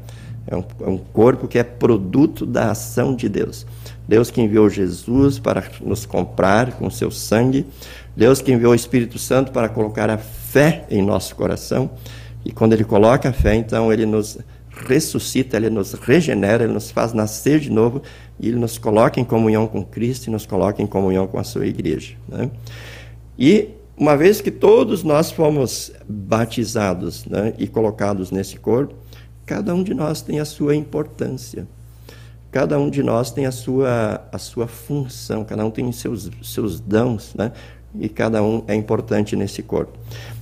É, 0.46 0.56
um, 0.56 0.64
é 0.80 0.88
um 0.88 0.98
corpo 0.98 1.46
que 1.46 1.58
é 1.58 1.62
produto 1.62 2.46
da 2.46 2.70
ação 2.70 3.14
de 3.14 3.28
Deus. 3.28 3.66
Deus 4.06 4.30
que 4.30 4.40
enviou 4.40 4.68
Jesus 4.68 5.38
para 5.38 5.64
nos 5.80 6.04
comprar 6.04 6.72
com 6.72 6.90
seu 6.90 7.10
sangue, 7.10 7.66
Deus 8.16 8.40
que 8.40 8.52
enviou 8.52 8.72
o 8.72 8.76
Espírito 8.76 9.18
Santo 9.18 9.52
para 9.52 9.68
colocar 9.68 10.10
a 10.10 10.18
fé 10.18 10.86
em 10.90 11.02
nosso 11.02 11.34
coração, 11.34 11.90
e 12.44 12.52
quando 12.52 12.74
ele 12.74 12.84
coloca 12.84 13.30
a 13.30 13.32
fé, 13.32 13.54
então 13.54 13.90
ele 13.90 14.04
nos 14.04 14.38
ressuscita, 14.86 15.56
ele 15.56 15.70
nos 15.70 15.94
regenera, 15.94 16.64
ele 16.64 16.72
nos 16.72 16.90
faz 16.90 17.12
nascer 17.12 17.60
de 17.60 17.70
novo, 17.70 18.02
e 18.38 18.48
ele 18.48 18.58
nos 18.58 18.78
coloca 18.78 19.20
em 19.20 19.24
comunhão 19.24 19.66
com 19.66 19.84
Cristo 19.84 20.26
e 20.26 20.30
nos 20.30 20.46
coloca 20.46 20.82
em 20.82 20.86
comunhão 20.86 21.26
com 21.26 21.38
a 21.38 21.44
sua 21.44 21.66
igreja. 21.66 22.14
Né? 22.28 22.50
E 23.38 23.68
uma 23.96 24.16
vez 24.16 24.40
que 24.40 24.50
todos 24.50 25.02
nós 25.02 25.30
fomos 25.30 25.92
batizados 26.08 27.24
né, 27.26 27.54
e 27.58 27.66
colocados 27.66 28.30
nesse 28.30 28.58
corpo, 28.58 28.94
cada 29.46 29.74
um 29.74 29.82
de 29.82 29.94
nós 29.94 30.20
tem 30.20 30.40
a 30.40 30.44
sua 30.44 30.74
importância. 30.74 31.66
Cada 32.50 32.78
um 32.78 32.88
de 32.88 33.02
nós 33.02 33.32
tem 33.32 33.46
a 33.46 33.52
sua, 33.52 34.26
a 34.30 34.38
sua 34.38 34.68
função, 34.68 35.44
cada 35.44 35.64
um 35.64 35.70
tem 35.70 35.90
seus, 35.90 36.30
seus 36.42 36.78
dons, 36.78 37.34
né? 37.34 37.52
e 37.98 38.08
cada 38.08 38.42
um 38.42 38.62
é 38.66 38.74
importante 38.74 39.36
nesse 39.36 39.62
corpo. 39.62 39.98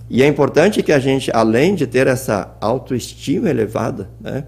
E 0.08 0.22
é 0.22 0.26
importante 0.26 0.82
que 0.82 0.92
a 0.92 0.99
gente, 0.99 1.30
além 1.34 1.75
de 1.75 1.87
ter 1.87 2.06
essa 2.06 2.54
autoestima 2.61 3.49
elevada, 3.49 4.11
né? 4.20 4.44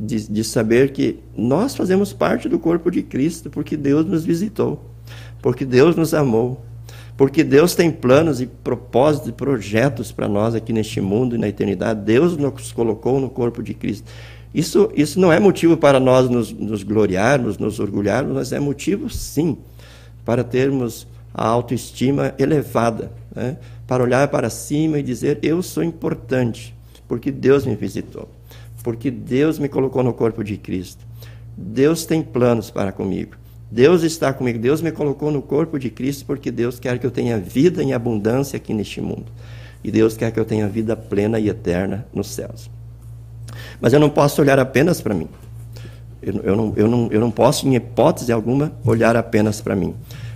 De, 0.00 0.32
de 0.32 0.42
saber 0.42 0.92
que 0.92 1.18
nós 1.36 1.76
fazemos 1.76 2.12
parte 2.12 2.48
do 2.48 2.58
corpo 2.58 2.90
de 2.90 3.02
Cristo 3.02 3.50
porque 3.50 3.76
Deus 3.76 4.06
nos 4.06 4.24
visitou, 4.24 4.82
porque 5.42 5.64
Deus 5.64 5.94
nos 5.94 6.14
amou, 6.14 6.64
porque 7.16 7.44
Deus 7.44 7.74
tem 7.74 7.90
planos 7.90 8.40
e 8.40 8.46
propósitos 8.46 9.28
e 9.28 9.32
projetos 9.32 10.10
para 10.10 10.26
nós 10.26 10.54
aqui 10.54 10.72
neste 10.72 11.02
mundo 11.02 11.36
e 11.36 11.38
na 11.38 11.48
eternidade. 11.48 12.00
Deus 12.00 12.34
nos 12.36 12.72
colocou 12.72 13.20
no 13.20 13.28
corpo 13.28 13.62
de 13.62 13.74
Cristo. 13.74 14.10
Isso, 14.54 14.90
isso 14.96 15.20
não 15.20 15.30
é 15.30 15.38
motivo 15.38 15.76
para 15.76 16.00
nós 16.00 16.30
nos, 16.30 16.50
nos 16.50 16.82
gloriarmos, 16.82 17.58
nos 17.58 17.78
orgulharmos, 17.78 18.34
mas 18.34 18.52
é 18.52 18.58
motivo, 18.58 19.10
sim, 19.10 19.58
para 20.24 20.42
termos 20.42 21.06
a 21.32 21.46
autoestima 21.46 22.34
elevada, 22.38 23.12
né? 23.36 23.58
para 23.86 24.02
olhar 24.02 24.26
para 24.28 24.48
cima 24.48 24.98
e 24.98 25.02
dizer: 25.02 25.38
Eu 25.42 25.62
sou 25.62 25.84
importante, 25.84 26.74
porque 27.06 27.30
Deus 27.30 27.66
me 27.66 27.76
visitou 27.76 28.28
porque 28.82 29.10
Deus 29.10 29.58
me 29.58 29.68
colocou 29.68 30.02
no 30.02 30.12
corpo 30.12 30.42
de 30.42 30.56
Cristo. 30.56 31.04
Deus 31.56 32.04
tem 32.06 32.22
planos 32.22 32.70
para 32.70 32.92
comigo. 32.92 33.36
Deus 33.70 34.02
está 34.02 34.32
comigo. 34.32 34.58
Deus 34.58 34.80
me 34.80 34.90
colocou 34.90 35.30
no 35.30 35.40
corpo 35.40 35.78
de 35.78 35.90
Cristo 35.90 36.24
porque 36.26 36.50
Deus 36.50 36.80
quer 36.80 36.98
que 36.98 37.06
eu 37.06 37.10
tenha 37.10 37.38
vida 37.38 37.82
em 37.82 37.92
abundância 37.92 38.56
aqui 38.56 38.74
neste 38.74 39.00
mundo. 39.00 39.26
E 39.82 39.90
Deus 39.90 40.16
quer 40.16 40.30
que 40.32 40.40
eu 40.40 40.44
tenha 40.44 40.68
vida 40.68 40.96
plena 40.96 41.38
e 41.38 41.48
eterna 41.48 42.06
nos 42.12 42.28
céus. 42.28 42.70
Mas 43.80 43.92
eu 43.92 44.00
não 44.00 44.10
posso 44.10 44.40
olhar 44.40 44.58
apenas 44.58 45.00
para 45.00 45.14
mim. 45.14 45.28
Eu, 46.22 46.34
eu, 46.42 46.56
não, 46.56 46.72
eu, 46.76 46.88
não, 46.88 47.08
eu 47.10 47.20
não 47.20 47.30
posso, 47.30 47.66
em 47.66 47.74
hipótese 47.74 48.30
alguma, 48.30 48.72
olhar 48.84 49.16
apenas 49.16 49.60
para 49.60 49.74
mim. 49.74 49.94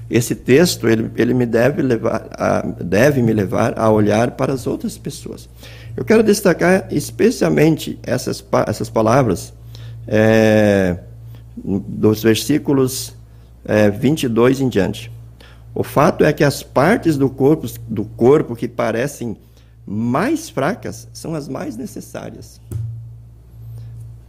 Esse 0.09 0.35
texto 0.35 0.89
ele, 0.89 1.11
ele 1.17 1.35
me 1.35 1.47
deve, 1.47 1.83
levar 1.83 2.27
a, 2.33 2.63
deve 2.63 3.23
me 3.23 3.33
levar 3.33 3.79
a 3.79 3.91
olhar 3.91 4.33
para 4.33 4.53
as 4.53 4.67
outras 4.67 4.97
pessoas. 4.97 5.49
Eu 5.97 6.05
quero 6.05 6.23
destacar 6.23 6.89
especialmente 6.91 7.99
essas, 8.03 8.45
essas 8.67 8.91
palavras 8.91 9.55
é, 10.07 10.99
dos 11.57 12.23
versículos 12.23 13.15
é, 13.65 13.91
22 13.91 14.61
em 14.61 14.69
diante. 14.69 15.11
O 15.75 15.83
fato 15.83 16.25
é 16.25 16.33
que 16.33 16.45
as 16.45 16.63
partes 16.63 17.17
do 17.17 17.29
corpo, 17.31 17.67
do 17.89 18.05
corpo 18.05 18.57
que 18.57 18.69
parecem 18.69 19.37
mais 19.87 20.49
fracas 20.49 21.09
são 21.13 21.35
as 21.35 21.49
mais 21.49 21.77
necessárias. 21.77 22.61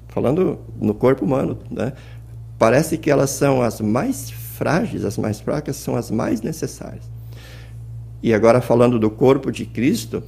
Falando 0.07 0.59
no 0.79 0.93
corpo 0.93 1.25
humano, 1.25 1.57
né? 1.69 1.93
parece 2.57 2.97
que 2.97 3.11
elas 3.11 3.31
são 3.31 3.61
as 3.61 3.81
mais 3.81 4.29
frágeis, 4.29 5.03
as 5.03 5.17
mais 5.17 5.39
fracas, 5.39 5.75
são 5.75 5.95
as 5.95 6.09
mais 6.09 6.41
necessárias. 6.41 7.03
E 8.23 8.33
agora, 8.33 8.61
falando 8.61 8.97
do 8.97 9.09
corpo 9.09 9.51
de 9.51 9.65
Cristo, 9.65 10.23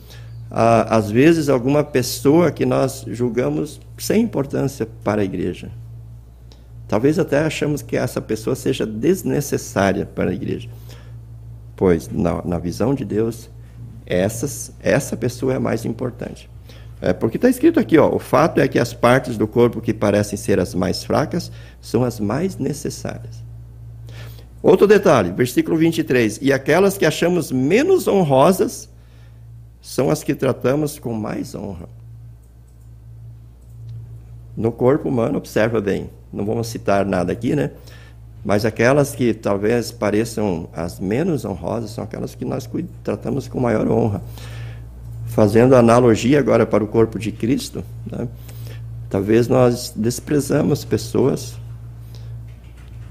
às 0.49 1.11
vezes 1.11 1.49
alguma 1.49 1.83
pessoa 1.83 2.51
que 2.51 2.65
nós 2.65 3.05
julgamos 3.07 3.81
sem 3.97 4.21
importância 4.23 4.87
para 5.03 5.21
a 5.21 5.25
igreja. 5.25 5.71
Talvez 6.87 7.19
até 7.19 7.39
achamos 7.39 7.81
que 7.81 7.97
essa 7.97 8.21
pessoa 8.21 8.55
seja 8.55 8.85
desnecessária 8.85 10.05
para 10.05 10.31
a 10.31 10.33
igreja. 10.33 10.69
Pois, 11.75 12.09
na, 12.09 12.41
na 12.43 12.57
visão 12.57 12.95
de 12.95 13.03
Deus, 13.03 13.49
essas, 14.05 14.71
essa 14.81 15.17
pessoa 15.17 15.53
é 15.53 15.59
mais 15.59 15.83
importante. 15.83 16.49
É 17.01 17.13
porque 17.13 17.37
está 17.37 17.49
escrito 17.49 17.79
aqui, 17.79 17.97
ó, 17.97 18.09
o 18.09 18.17
fato 18.17 18.59
é 18.59 18.67
que 18.67 18.79
as 18.79 18.93
partes 18.93 19.37
do 19.37 19.47
corpo 19.47 19.81
que 19.81 19.93
parecem 19.93 20.37
ser 20.37 20.59
as 20.59 20.73
mais 20.73 21.03
fracas 21.03 21.51
são 21.79 22.03
as 22.03 22.19
mais 22.19 22.57
necessárias. 22.57 23.43
Outro 24.63 24.87
detalhe, 24.87 25.31
versículo 25.31 25.77
23. 25.77 26.39
E 26.41 26.51
aquelas 26.51 26.97
que 26.97 27.05
achamos 27.05 27.51
menos 27.51 28.07
honrosas 28.07 28.89
são 29.87 30.09
as 30.09 30.21
que 30.21 30.35
tratamos 30.35 30.99
com 30.99 31.13
mais 31.13 31.55
honra. 31.55 31.87
No 34.55 34.69
corpo 34.69 35.07
humano, 35.07 35.37
observa 35.37 35.79
bem, 35.79 36.09
não 36.31 36.45
vamos 36.45 36.67
citar 36.67 37.05
nada 37.05 37.31
aqui, 37.31 37.55
né? 37.55 37.71
Mas 38.43 38.65
aquelas 38.65 39.15
que 39.15 39.33
talvez 39.33 39.89
pareçam 39.89 40.67
as 40.73 40.99
menos 40.99 41.45
honrosas 41.45 41.91
são 41.91 42.03
aquelas 42.03 42.35
que 42.35 42.43
nós 42.43 42.69
tratamos 43.01 43.47
com 43.47 43.61
maior 43.61 43.87
honra. 43.89 44.21
Fazendo 45.25 45.73
analogia 45.73 46.37
agora 46.37 46.65
para 46.65 46.83
o 46.83 46.87
corpo 46.87 47.17
de 47.17 47.31
Cristo, 47.31 47.81
né? 48.11 48.27
talvez 49.09 49.47
nós 49.47 49.93
desprezamos 49.95 50.83
pessoas 50.83 51.57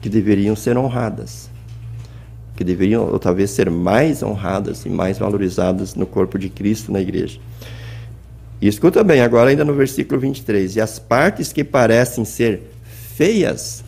que 0.03 0.11
deveriam 0.11 0.55
ser 0.55 0.77
honradas 0.77 1.49
que 2.57 2.65
deveriam 2.65 3.19
talvez 3.19 3.51
ser 3.51 3.71
mais 3.71 4.23
honradas 4.23 4.85
e 4.87 4.89
mais 4.89 5.19
valorizadas 5.19 5.95
no 5.95 6.07
corpo 6.07 6.39
de 6.39 6.49
Cristo 6.49 6.91
na 6.91 7.01
igreja. 7.01 7.39
E 8.61 8.67
escuta 8.67 9.05
bem, 9.05 9.21
agora 9.21 9.51
ainda 9.51 9.65
no 9.65 9.75
versículo 9.75 10.19
23, 10.19 10.77
e 10.77 10.81
as 10.81 10.99
partes 10.99 11.53
que 11.53 11.63
parecem 11.63 12.25
ser 12.25 12.63
feias 13.15 13.85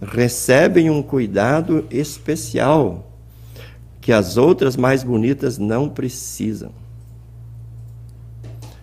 recebem 0.00 0.88
um 0.88 1.02
cuidado 1.02 1.84
especial 1.90 3.08
que 4.00 4.12
as 4.12 4.36
outras 4.36 4.76
mais 4.76 5.02
bonitas 5.02 5.58
não 5.58 5.88
precisam. 5.88 6.70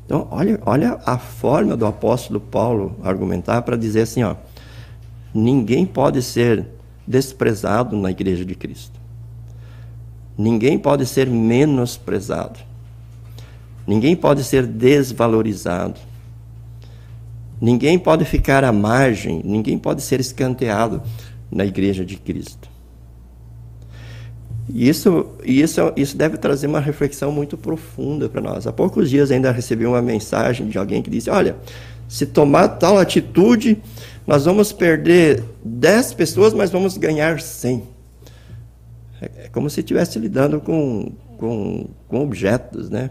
Então, 0.05 0.27
olha, 0.31 0.59
olha 0.65 0.99
a 1.05 1.17
forma 1.17 1.77
do 1.77 1.85
apóstolo 1.85 2.39
Paulo 2.39 2.95
argumentar 3.03 3.61
para 3.61 3.77
dizer 3.77 4.01
assim, 4.01 4.23
ó, 4.23 4.35
ninguém 5.33 5.85
pode 5.85 6.21
ser 6.21 6.65
desprezado 7.09 7.97
na 7.97 8.11
igreja 8.11 8.45
de 8.45 8.53
Cristo. 8.53 8.99
Ninguém 10.37 10.77
pode 10.77 11.07
ser 11.07 11.27
menosprezado. 11.27 12.59
Ninguém 13.87 14.15
pode 14.15 14.43
ser 14.43 14.67
desvalorizado. 14.67 15.99
Ninguém 17.59 17.97
pode 17.97 18.23
ficar 18.23 18.63
à 18.63 18.71
margem, 18.71 19.41
ninguém 19.43 19.77
pode 19.77 20.03
ser 20.03 20.19
escanteado 20.19 21.01
na 21.51 21.65
igreja 21.65 22.05
de 22.05 22.15
Cristo. 22.15 22.69
E 24.69 24.87
isso, 24.87 25.25
isso, 25.43 25.91
isso 25.97 26.15
deve 26.15 26.37
trazer 26.37 26.67
uma 26.67 26.79
reflexão 26.79 27.31
muito 27.31 27.57
profunda 27.57 28.29
para 28.29 28.39
nós. 28.39 28.67
Há 28.67 28.71
poucos 28.71 29.09
dias 29.09 29.31
ainda 29.31 29.51
recebi 29.51 29.85
uma 29.85 30.01
mensagem 30.01 30.69
de 30.69 30.77
alguém 30.77 31.01
que 31.01 31.09
disse: 31.09 31.29
Olha, 31.29 31.57
se 32.07 32.27
tomar 32.27 32.67
tal 32.67 32.99
atitude, 32.99 33.81
nós 34.29 34.45
vamos 34.45 34.71
perder 34.71 35.43
10 35.65 36.13
pessoas, 36.13 36.53
mas 36.53 36.69
vamos 36.69 36.95
ganhar 36.97 37.41
100. 37.41 37.81
É, 39.19 39.25
é 39.45 39.49
como 39.51 39.67
se 39.71 39.79
estivesse 39.79 40.19
lidando 40.19 40.61
com, 40.61 41.13
com, 41.35 41.89
com 42.07 42.21
objetos, 42.21 42.91
né? 42.91 43.09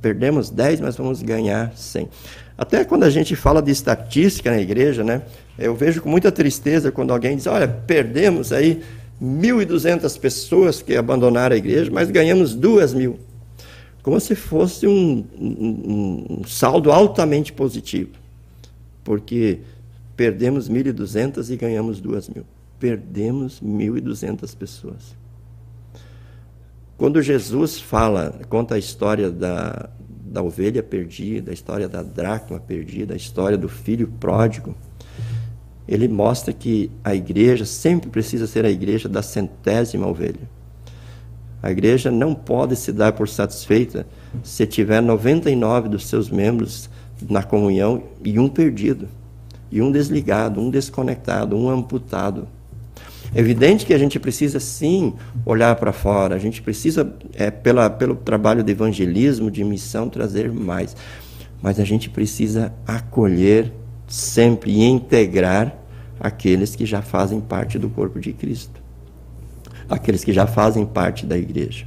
Perdemos 0.00 0.48
10, 0.48 0.80
mas 0.80 0.96
vamos 0.96 1.20
ganhar 1.20 1.76
100. 1.76 2.08
Até 2.56 2.86
quando 2.86 3.02
a 3.02 3.10
gente 3.10 3.36
fala 3.36 3.60
de 3.60 3.70
estatística 3.70 4.50
na 4.50 4.58
igreja, 4.58 5.04
né? 5.04 5.20
Eu 5.58 5.74
vejo 5.74 6.00
com 6.00 6.08
muita 6.08 6.32
tristeza 6.32 6.90
quando 6.90 7.12
alguém 7.12 7.36
diz, 7.36 7.46
olha, 7.46 7.68
perdemos 7.68 8.50
aí 8.50 8.82
1.200 9.22 10.18
pessoas 10.18 10.80
que 10.80 10.96
abandonaram 10.96 11.54
a 11.54 11.58
igreja, 11.58 11.90
mas 11.92 12.10
ganhamos 12.10 12.54
2 12.54 12.94
mil. 12.94 13.18
Como 14.02 14.18
se 14.18 14.34
fosse 14.34 14.86
um, 14.86 15.22
um, 15.38 16.38
um 16.40 16.44
saldo 16.46 16.90
altamente 16.90 17.52
positivo. 17.52 18.12
Porque 19.04 19.58
Perdemos 20.18 20.68
1.200 20.68 21.48
e 21.48 21.56
ganhamos 21.56 22.00
2 22.00 22.30
mil. 22.30 22.44
Perdemos 22.80 23.62
1.200 23.62 24.56
pessoas. 24.56 25.16
Quando 26.96 27.22
Jesus 27.22 27.78
fala, 27.78 28.40
conta 28.48 28.74
a 28.74 28.78
história 28.78 29.30
da, 29.30 29.88
da 30.00 30.42
ovelha 30.42 30.82
perdida, 30.82 31.52
a 31.52 31.54
história 31.54 31.88
da 31.88 32.02
dracma 32.02 32.58
perdida, 32.58 33.14
a 33.14 33.16
história 33.16 33.56
do 33.56 33.68
filho 33.68 34.08
pródigo, 34.18 34.74
ele 35.86 36.08
mostra 36.08 36.52
que 36.52 36.90
a 37.04 37.14
igreja 37.14 37.64
sempre 37.64 38.10
precisa 38.10 38.48
ser 38.48 38.64
a 38.64 38.70
igreja 38.70 39.08
da 39.08 39.22
centésima 39.22 40.08
ovelha. 40.08 40.50
A 41.62 41.70
igreja 41.70 42.10
não 42.10 42.34
pode 42.34 42.74
se 42.74 42.90
dar 42.90 43.12
por 43.12 43.28
satisfeita 43.28 44.04
se 44.42 44.66
tiver 44.66 45.00
99 45.00 45.90
dos 45.90 46.08
seus 46.08 46.28
membros 46.28 46.90
na 47.30 47.44
comunhão 47.44 48.02
e 48.24 48.36
um 48.36 48.48
perdido 48.48 49.08
e 49.70 49.82
um 49.82 49.90
desligado, 49.90 50.60
um 50.60 50.70
desconectado, 50.70 51.56
um 51.56 51.68
amputado. 51.68 52.48
É 53.34 53.40
evidente 53.40 53.84
que 53.84 53.92
a 53.92 53.98
gente 53.98 54.18
precisa 54.18 54.58
sim 54.58 55.14
olhar 55.44 55.74
para 55.76 55.92
fora, 55.92 56.34
a 56.34 56.38
gente 56.38 56.62
precisa, 56.62 57.14
é, 57.34 57.50
pela, 57.50 57.90
pelo 57.90 58.14
trabalho 58.14 58.62
de 58.62 58.72
evangelismo, 58.72 59.50
de 59.50 59.62
missão, 59.62 60.08
trazer 60.08 60.50
mais. 60.50 60.96
Mas 61.60 61.78
a 61.78 61.84
gente 61.84 62.08
precisa 62.08 62.72
acolher 62.86 63.72
sempre 64.06 64.70
e 64.70 64.84
integrar 64.84 65.76
aqueles 66.18 66.74
que 66.74 66.86
já 66.86 67.02
fazem 67.02 67.40
parte 67.40 67.78
do 67.78 67.90
corpo 67.90 68.18
de 68.18 68.32
Cristo, 68.32 68.80
aqueles 69.88 70.24
que 70.24 70.32
já 70.32 70.46
fazem 70.46 70.86
parte 70.86 71.26
da 71.26 71.36
igreja. 71.36 71.86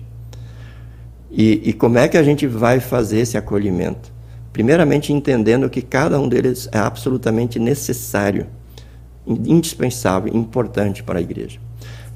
E, 1.31 1.69
e 1.69 1.73
como 1.73 1.97
é 1.97 2.07
que 2.07 2.17
a 2.17 2.23
gente 2.23 2.45
vai 2.45 2.79
fazer 2.79 3.19
esse 3.19 3.37
acolhimento? 3.37 4.10
Primeiramente, 4.51 5.13
entendendo 5.13 5.69
que 5.69 5.81
cada 5.81 6.19
um 6.19 6.27
deles 6.27 6.67
é 6.71 6.77
absolutamente 6.77 7.57
necessário, 7.57 8.47
indispensável, 9.25 10.35
importante 10.35 11.03
para 11.03 11.19
a 11.19 11.21
igreja. 11.21 11.59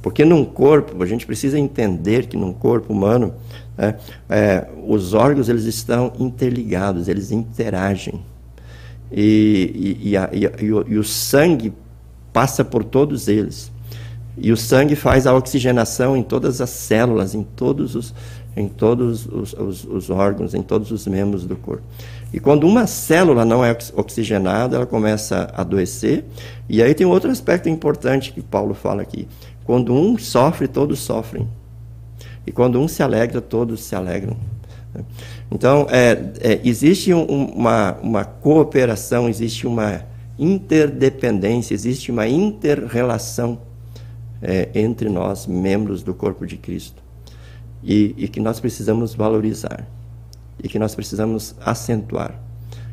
Porque 0.01 0.23
num 0.23 0.45
corpo, 0.45 1.01
a 1.01 1.05
gente 1.05 1.25
precisa 1.25 1.57
entender 1.57 2.27
que 2.27 2.37
num 2.37 2.53
corpo 2.53 2.93
humano, 2.93 3.33
né, 3.77 3.95
é, 4.29 4.67
os 4.85 5.13
órgãos 5.13 5.49
eles 5.49 5.63
estão 5.63 6.13
interligados, 6.19 7.07
eles 7.07 7.31
interagem. 7.31 8.21
E, 9.11 9.97
e, 10.03 10.09
e, 10.09 10.17
a, 10.17 10.29
e, 10.31 10.71
o, 10.71 10.85
e 10.87 10.97
o 10.97 11.03
sangue 11.03 11.73
passa 12.31 12.65
por 12.65 12.83
todos 12.83 13.27
eles. 13.27 13.71
E 14.37 14.51
o 14.51 14.57
sangue 14.57 14.95
faz 14.95 15.25
a 15.25 15.33
oxigenação 15.33 16.17
em 16.17 16.21
todas 16.21 16.59
as 16.59 16.69
células, 16.69 17.33
em 17.33 17.43
todos 17.43 17.95
os, 17.95 18.13
em 18.55 18.67
todos 18.67 19.25
os, 19.25 19.53
os, 19.53 19.83
os, 19.83 20.09
órgãos, 20.09 20.53
em 20.53 20.61
todos 20.61 20.91
os 20.91 21.05
membros 21.07 21.45
do 21.45 21.55
corpo. 21.55 21.83
E 22.33 22.39
quando 22.39 22.65
uma 22.65 22.87
célula 22.87 23.43
não 23.43 23.63
é 23.63 23.75
oxigenada, 23.95 24.77
ela 24.77 24.85
começa 24.85 25.51
a 25.53 25.61
adoecer. 25.61 26.23
E 26.69 26.81
aí 26.81 26.93
tem 26.93 27.05
outro 27.05 27.29
aspecto 27.29 27.67
importante 27.67 28.31
que 28.31 28.41
Paulo 28.41 28.73
fala 28.73 29.01
aqui. 29.01 29.27
Quando 29.65 29.93
um 29.93 30.17
sofre, 30.17 30.67
todos 30.67 30.99
sofrem. 30.99 31.47
E 32.47 32.51
quando 32.51 32.79
um 32.79 32.87
se 32.87 33.03
alegra, 33.03 33.41
todos 33.41 33.83
se 33.83 33.95
alegram. 33.95 34.37
Então, 35.51 35.87
é, 35.89 36.31
é, 36.39 36.61
existe 36.63 37.13
um, 37.13 37.23
uma, 37.25 37.97
uma 38.01 38.25
cooperação, 38.25 39.27
existe 39.27 39.67
uma 39.67 40.03
interdependência, 40.37 41.73
existe 41.73 42.11
uma 42.11 42.27
interrelação 42.27 43.59
é, 44.41 44.69
entre 44.75 45.09
nós, 45.09 45.47
membros 45.47 46.03
do 46.03 46.13
corpo 46.13 46.45
de 46.45 46.57
Cristo. 46.57 47.04
E, 47.85 48.15
e 48.17 48.27
que 48.27 48.39
nós 48.39 48.59
precisamos 48.59 49.13
valorizar, 49.13 49.87
e 50.61 50.67
que 50.67 50.79
nós 50.79 50.95
precisamos 50.95 51.53
acentuar, 51.63 52.33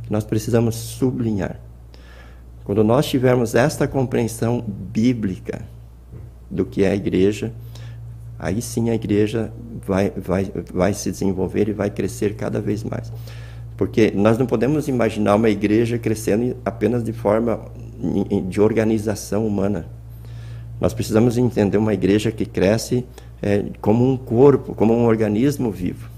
que 0.03 0.13
nós 0.13 0.23
precisamos 0.23 0.75
sublinhar. 0.75 1.59
Quando 2.63 2.85
nós 2.85 3.07
tivermos 3.07 3.55
esta 3.55 3.89
compreensão 3.89 4.63
bíblica 4.69 5.63
do 6.51 6.67
que 6.67 6.85
é 6.85 6.91
a 6.91 6.95
igreja, 6.95 7.53
aí 8.39 8.61
sim 8.61 8.91
a 8.91 8.95
igreja 8.95 9.51
vai, 9.87 10.11
vai, 10.11 10.53
vai 10.73 10.93
se 10.93 11.11
desenvolver 11.11 11.69
e 11.69 11.73
vai 11.73 11.89
crescer 11.89 12.37
cada 12.37 12.61
vez 12.61 12.85
mais. 12.85 13.11
Porque 13.77 14.13
nós 14.15 14.37
não 14.37 14.47
podemos 14.47 14.89
imaginar 14.89 15.35
uma 15.37 15.49
igreja 15.49 15.99
crescendo 15.99 16.57
apenas 16.65 17.03
de 17.03 17.13
forma 17.13 17.61
de 18.49 18.61
organização 18.61 19.47
humana. 19.47 19.87
Nós 20.81 20.93
precisamos 20.93 21.39
entender 21.39 21.79
uma 21.79 21.95
igreja 21.95 22.31
que 22.31 22.45
cresce 22.45 23.05
é, 23.43 23.65
como 23.81 24.09
um 24.09 24.17
corpo, 24.17 24.75
como 24.75 24.95
um 24.95 25.05
organismo 25.05 25.71
vivo. 25.71 26.09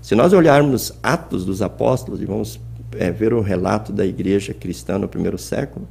Se 0.00 0.14
nós 0.14 0.32
olharmos 0.32 0.92
Atos 1.02 1.44
dos 1.44 1.60
Apóstolos 1.60 2.22
e 2.22 2.24
vamos 2.24 2.58
é, 2.96 3.10
ver 3.10 3.34
o 3.34 3.40
relato 3.40 3.92
da 3.92 4.06
igreja 4.06 4.54
cristã 4.54 4.98
no 4.98 5.06
primeiro 5.06 5.36
século, 5.36 5.86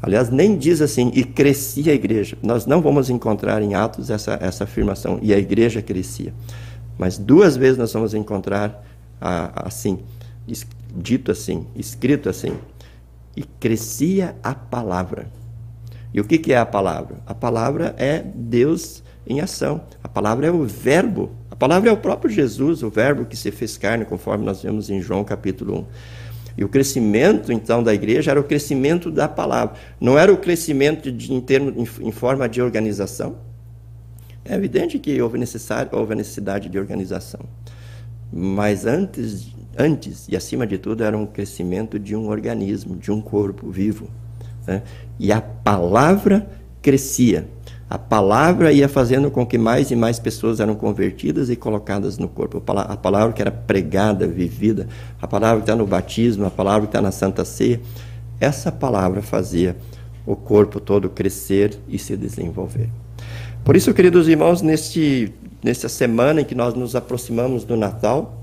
aliás, 0.00 0.30
nem 0.30 0.56
diz 0.56 0.80
assim, 0.80 1.10
e 1.14 1.22
crescia 1.22 1.92
a 1.92 1.94
igreja. 1.94 2.38
Nós 2.42 2.64
não 2.64 2.80
vamos 2.80 3.10
encontrar 3.10 3.60
em 3.60 3.74
Atos 3.74 4.08
essa, 4.08 4.38
essa 4.40 4.64
afirmação, 4.64 5.18
e 5.20 5.34
a 5.34 5.38
igreja 5.38 5.82
crescia. 5.82 6.32
Mas 6.96 7.18
duas 7.18 7.56
vezes 7.56 7.76
nós 7.76 7.92
vamos 7.92 8.14
encontrar 8.14 8.86
assim, 9.20 9.98
dito 10.96 11.30
assim, 11.30 11.66
escrito 11.76 12.28
assim, 12.28 12.52
e 13.36 13.42
crescia 13.42 14.34
a 14.42 14.54
palavra. 14.54 15.28
E 16.12 16.20
o 16.20 16.24
que, 16.24 16.38
que 16.38 16.52
é 16.52 16.58
a 16.58 16.66
palavra? 16.66 17.18
A 17.26 17.34
palavra 17.34 17.94
é 17.98 18.22
Deus 18.22 19.02
em 19.26 19.40
ação. 19.40 19.82
A 20.02 20.08
palavra 20.08 20.46
é 20.46 20.50
o 20.50 20.64
verbo. 20.64 21.30
A 21.50 21.56
palavra 21.56 21.90
é 21.90 21.92
o 21.92 21.96
próprio 21.96 22.30
Jesus, 22.30 22.82
o 22.82 22.90
verbo 22.90 23.24
que 23.24 23.36
se 23.36 23.50
fez 23.50 23.76
carne, 23.76 24.04
conforme 24.04 24.44
nós 24.44 24.62
vemos 24.62 24.90
em 24.90 25.00
João 25.00 25.24
capítulo 25.24 25.80
1. 25.80 25.84
E 26.58 26.64
o 26.64 26.68
crescimento, 26.68 27.52
então, 27.52 27.82
da 27.82 27.94
igreja 27.94 28.30
era 28.30 28.40
o 28.40 28.44
crescimento 28.44 29.10
da 29.10 29.28
palavra. 29.28 29.74
Não 30.00 30.18
era 30.18 30.32
o 30.32 30.36
crescimento 30.36 31.10
de, 31.10 31.32
em, 31.32 31.40
termo, 31.40 31.70
em, 31.70 32.08
em 32.08 32.12
forma 32.12 32.48
de 32.48 32.60
organização. 32.60 33.36
É 34.44 34.54
evidente 34.54 34.98
que 34.98 35.20
houve, 35.20 35.38
necessário, 35.38 35.90
houve 35.92 36.12
a 36.12 36.16
necessidade 36.16 36.68
de 36.68 36.78
organização. 36.78 37.40
Mas 38.32 38.86
antes 38.86 39.52
antes 39.76 40.28
e 40.28 40.36
acima 40.36 40.66
de 40.66 40.78
tudo 40.78 41.04
era 41.04 41.16
um 41.16 41.26
crescimento 41.26 41.98
de 41.98 42.14
um 42.16 42.28
organismo, 42.28 42.96
de 42.96 43.10
um 43.10 43.20
corpo 43.20 43.70
vivo. 43.70 44.08
Né? 44.66 44.82
E 45.18 45.32
a 45.32 45.40
palavra 45.40 46.48
crescia. 46.82 47.48
A 47.90 47.98
palavra 47.98 48.72
ia 48.72 48.88
fazendo 48.88 49.32
com 49.32 49.44
que 49.44 49.58
mais 49.58 49.90
e 49.90 49.96
mais 49.96 50.20
pessoas 50.20 50.60
eram 50.60 50.76
convertidas 50.76 51.50
e 51.50 51.56
colocadas 51.56 52.18
no 52.18 52.28
corpo. 52.28 52.62
A 52.64 52.96
palavra 52.96 53.32
que 53.32 53.42
era 53.42 53.50
pregada, 53.50 54.28
vivida, 54.28 54.86
a 55.20 55.26
palavra 55.26 55.56
que 55.56 55.64
está 55.64 55.74
no 55.74 55.84
batismo, 55.84 56.46
a 56.46 56.50
palavra 56.50 56.82
que 56.82 56.90
está 56.90 57.02
na 57.02 57.10
Santa 57.10 57.44
Ceia, 57.44 57.80
essa 58.38 58.70
palavra 58.70 59.20
fazia 59.20 59.76
o 60.24 60.36
corpo 60.36 60.78
todo 60.78 61.10
crescer 61.10 61.76
e 61.88 61.98
se 61.98 62.16
desenvolver. 62.16 62.88
Por 63.64 63.74
isso, 63.74 63.92
queridos 63.92 64.28
irmãos, 64.28 64.62
neste, 64.62 65.34
nesta 65.60 65.88
semana 65.88 66.42
em 66.42 66.44
que 66.44 66.54
nós 66.54 66.74
nos 66.74 66.94
aproximamos 66.94 67.64
do 67.64 67.76
Natal, 67.76 68.40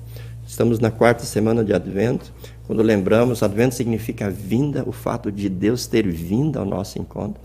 Estamos 0.47 0.79
na 0.79 0.89
quarta 0.89 1.25
semana 1.25 1.61
de 1.61 1.73
Advento. 1.73 2.31
Quando 2.65 2.81
lembramos, 2.81 3.43
Advento 3.43 3.75
significa 3.75 4.29
vinda, 4.29 4.81
o 4.87 4.93
fato 4.93 5.29
de 5.29 5.49
Deus 5.49 5.87
ter 5.87 6.07
vindo 6.07 6.57
ao 6.57 6.63
nosso 6.63 6.97
encontro. 6.97 7.41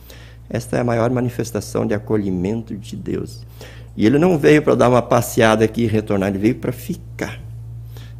Esta 0.53 0.77
é 0.77 0.81
a 0.81 0.85
maior 0.85 1.11
manifestação 1.11 1.87
de 1.87 1.95
acolhimento 1.95 2.77
de 2.77 2.95
Deus. 2.95 3.41
E 3.97 4.07
ele 4.07 4.19
não 4.19 4.39
veio 4.39 4.63
para 4.63 4.75
dar 4.75 4.89
uma 4.89 5.01
passeada 5.01 5.65
aqui 5.65 5.83
e 5.83 5.87
retornar, 5.87 6.29
ele 6.29 6.39
veio 6.39 6.55
para 6.57 6.73
ficar. 6.73 7.41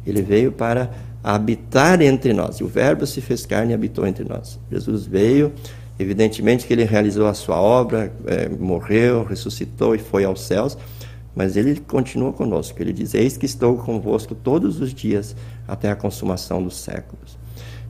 Ele 0.05 0.21
veio 0.21 0.51
para 0.51 0.91
habitar 1.23 2.01
entre 2.01 2.33
nós. 2.33 2.57
E 2.57 2.63
o 2.63 2.67
Verbo 2.67 3.05
se 3.05 3.21
fez 3.21 3.45
carne 3.45 3.71
e 3.71 3.75
habitou 3.75 4.05
entre 4.05 4.25
nós. 4.25 4.59
Jesus 4.71 5.05
veio, 5.05 5.53
evidentemente 5.97 6.65
que 6.65 6.73
ele 6.73 6.83
realizou 6.83 7.27
a 7.27 7.33
sua 7.33 7.61
obra, 7.61 8.11
é, 8.25 8.49
morreu, 8.49 9.23
ressuscitou 9.23 9.95
e 9.95 9.99
foi 9.99 10.25
aos 10.25 10.41
céus 10.41 10.77
mas 11.35 11.57
ele 11.57 11.79
continua 11.79 12.31
conosco. 12.31 12.81
Ele 12.81 12.93
diz: 12.93 13.13
Eis 13.13 13.37
que 13.37 13.45
estou 13.45 13.77
convosco 13.77 14.35
todos 14.35 14.79
os 14.79 14.93
dias 14.93 15.35
até 15.67 15.89
a 15.89 15.95
consumação 15.95 16.63
dos 16.63 16.77
séculos. 16.77 17.37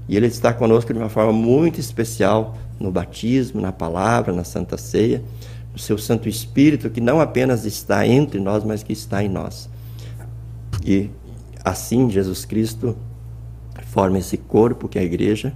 E 0.08 0.18
ele 0.18 0.28
está 0.28 0.54
conosco 0.54 0.94
de 0.94 1.00
uma 1.00 1.10
forma 1.10 1.32
muito 1.32 1.80
especial 1.80 2.58
no 2.80 2.92
batismo, 2.92 3.62
na 3.62 3.72
palavra, 3.72 4.34
na 4.34 4.44
Santa 4.44 4.78
Ceia, 4.78 5.24
no 5.72 5.80
seu 5.80 5.98
Santo 5.98 6.28
Espírito, 6.28 6.90
que 6.90 7.02
não 7.02 7.20
apenas 7.20 7.66
está 7.66 8.06
entre 8.06 8.40
nós, 8.40 8.64
mas 8.64 8.84
que 8.84 8.94
está 8.94 9.24
em 9.24 9.30
nós. 9.30 9.70
E 10.86 11.10
assim 11.64 12.10
Jesus 12.10 12.46
Cristo 12.46 12.96
forma 13.94 14.18
esse 14.18 14.38
corpo 14.38 14.88
que 14.88 14.98
é 14.98 15.02
a 15.02 15.06
igreja, 15.06 15.54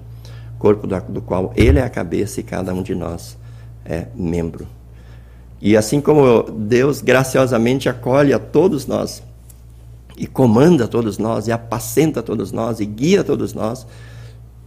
corpo 0.60 0.88
do 0.88 1.22
qual 1.22 1.52
ele 1.56 1.80
é 1.80 1.84
a 1.84 1.90
cabeça 1.90 2.40
e 2.40 2.44
cada 2.44 2.74
um 2.74 2.84
de 2.84 2.94
nós 2.94 3.38
é 3.84 4.08
membro. 4.16 4.68
E 5.60 5.76
assim 5.76 6.00
como 6.00 6.44
Deus 6.44 7.02
graciosamente 7.02 7.90
acolhe 7.90 8.32
a 8.32 8.40
todos 8.40 8.86
nós, 8.86 9.24
e 10.16 10.28
comanda 10.28 10.88
todos 10.88 11.18
nós, 11.18 11.48
e 11.48 11.52
apacenta 11.52 12.22
todos 12.22 12.52
nós, 12.52 12.80
e 12.80 12.86
guia 12.86 13.24
todos 13.24 13.54
nós, 13.54 13.86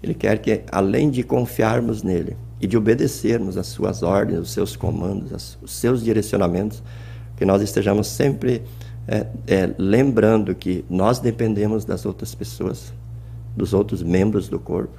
Ele 0.02 0.14
quer 0.14 0.38
que, 0.38 0.62
além 0.70 1.10
de 1.10 1.22
confiarmos 1.22 2.02
nele 2.02 2.36
e 2.60 2.66
de 2.66 2.76
obedecermos 2.76 3.56
às 3.56 3.66
suas 3.66 4.02
ordens, 4.02 4.38
os 4.40 4.50
seus 4.50 4.76
comandos, 4.76 5.58
os 5.62 5.72
seus 5.72 6.02
direcionamentos, 6.02 6.82
que 7.36 7.44
nós 7.44 7.62
estejamos 7.62 8.06
sempre 8.06 8.62
é, 9.06 9.26
é, 9.46 9.74
lembrando 9.78 10.54
que 10.54 10.84
nós 10.88 11.18
dependemos 11.18 11.84
das 11.84 12.04
outras 12.04 12.34
pessoas, 12.34 12.92
dos 13.56 13.72
outros 13.74 14.02
membros 14.02 14.48
do 14.48 14.58
corpo, 14.58 14.98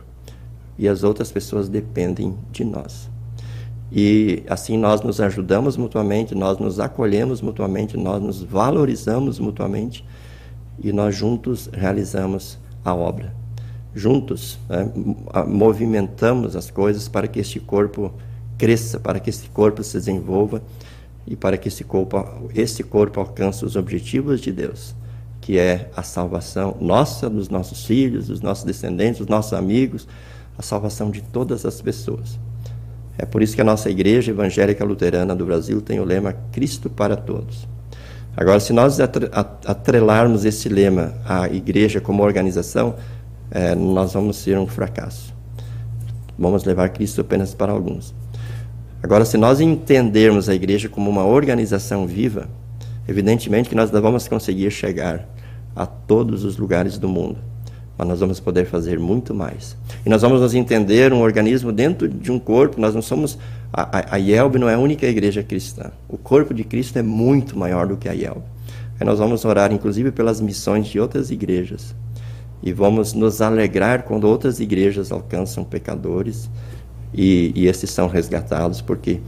e 0.77 0.87
as 0.87 1.03
outras 1.03 1.31
pessoas 1.31 1.69
dependem 1.69 2.35
de 2.51 2.63
nós. 2.63 3.09
E 3.91 4.43
assim 4.47 4.77
nós 4.77 5.01
nos 5.01 5.19
ajudamos 5.19 5.75
mutuamente, 5.75 6.33
nós 6.33 6.57
nos 6.57 6.79
acolhemos 6.79 7.41
mutuamente, 7.41 7.97
nós 7.97 8.21
nos 8.21 8.41
valorizamos 8.41 9.37
mutuamente 9.37 10.05
e 10.81 10.93
nós 10.93 11.13
juntos 11.13 11.69
realizamos 11.73 12.57
a 12.85 12.95
obra. 12.95 13.40
Juntos 13.93 14.57
né, 14.69 14.89
movimentamos 15.47 16.55
as 16.55 16.71
coisas 16.71 17.07
para 17.07 17.27
que 17.27 17.39
este 17.39 17.59
corpo 17.59 18.13
cresça, 18.57 18.99
para 18.99 19.19
que 19.19 19.29
este 19.29 19.49
corpo 19.49 19.83
se 19.83 19.97
desenvolva 19.97 20.61
e 21.27 21.35
para 21.35 21.57
que 21.57 21.67
esse 21.67 21.83
corpo, 21.83 22.23
esse 22.55 22.83
corpo 22.83 23.19
alcance 23.19 23.65
os 23.65 23.75
objetivos 23.75 24.39
de 24.39 24.51
Deus, 24.51 24.95
que 25.41 25.57
é 25.57 25.89
a 25.95 26.03
salvação 26.03 26.77
nossa, 26.79 27.29
dos 27.29 27.49
nossos 27.49 27.85
filhos, 27.85 28.27
dos 28.27 28.41
nossos 28.41 28.63
descendentes, 28.63 29.19
dos 29.19 29.27
nossos 29.27 29.53
amigos, 29.53 30.07
a 30.57 30.61
salvação 30.61 31.09
de 31.11 31.21
todas 31.21 31.65
as 31.65 31.81
pessoas. 31.81 32.39
É 33.17 33.25
por 33.25 33.41
isso 33.41 33.55
que 33.55 33.61
a 33.61 33.65
nossa 33.65 33.89
Igreja 33.89 34.31
Evangélica 34.31 34.85
Luterana 34.85 35.35
do 35.35 35.45
Brasil 35.45 35.81
tem 35.81 35.99
o 35.99 36.05
lema 36.05 36.33
Cristo 36.51 36.89
para 36.89 37.15
Todos. 37.15 37.67
Agora, 38.35 38.59
se 38.59 38.71
nós 38.71 38.97
atrelarmos 38.99 40.45
esse 40.45 40.69
lema 40.69 41.13
à 41.25 41.49
igreja 41.49 41.99
como 41.99 42.23
organização, 42.23 42.95
é, 43.51 43.75
nós 43.75 44.13
vamos 44.13 44.37
ser 44.37 44.57
um 44.57 44.65
fracasso. 44.65 45.33
Vamos 46.39 46.63
levar 46.63 46.89
Cristo 46.89 47.21
apenas 47.21 47.53
para 47.53 47.71
alguns. 47.71 48.15
Agora, 49.03 49.25
se 49.25 49.37
nós 49.37 49.59
entendermos 49.59 50.47
a 50.47 50.55
igreja 50.55 50.87
como 50.87 51.09
uma 51.09 51.25
organização 51.25 52.07
viva, 52.07 52.49
evidentemente 53.07 53.69
que 53.69 53.75
nós 53.75 53.91
vamos 53.91 54.27
conseguir 54.27 54.71
chegar 54.71 55.27
a 55.75 55.85
todos 55.85 56.43
os 56.43 56.57
lugares 56.57 56.97
do 56.97 57.09
mundo. 57.09 57.37
Mas 57.97 58.07
nós 58.07 58.19
vamos 58.19 58.39
poder 58.39 58.65
fazer 58.65 58.99
muito 58.99 59.33
mais. 59.33 59.75
E 60.05 60.09
nós 60.09 60.21
vamos 60.21 60.41
nos 60.41 60.53
entender 60.53 61.13
um 61.13 61.21
organismo 61.21 61.71
dentro 61.71 62.07
de 62.07 62.31
um 62.31 62.39
corpo. 62.39 62.79
Nós 62.79 62.95
não 62.95 63.01
somos. 63.01 63.37
A, 63.71 63.99
a, 63.99 64.15
a 64.15 64.17
IELB 64.17 64.57
não 64.57 64.69
é 64.69 64.75
a 64.75 64.79
única 64.79 65.05
igreja 65.05 65.43
cristã. 65.43 65.91
O 66.07 66.17
corpo 66.17 66.53
de 66.53 66.63
Cristo 66.63 66.97
é 66.97 67.03
muito 67.03 67.57
maior 67.57 67.85
do 67.85 67.97
que 67.97 68.07
a 68.07 68.13
IELB. 68.13 68.41
Aí 68.99 69.05
nós 69.05 69.19
vamos 69.19 69.45
orar, 69.45 69.71
inclusive, 69.71 70.11
pelas 70.11 70.39
missões 70.39 70.87
de 70.87 70.99
outras 70.99 71.31
igrejas. 71.31 71.93
E 72.63 72.71
vamos 72.71 73.13
nos 73.13 73.41
alegrar 73.41 74.03
quando 74.03 74.25
outras 74.25 74.59
igrejas 74.59 75.11
alcançam 75.11 75.63
pecadores 75.63 76.49
e, 77.13 77.51
e 77.55 77.67
esses 77.67 77.89
são 77.89 78.07
resgatados, 78.07 78.81
porque 78.81 79.19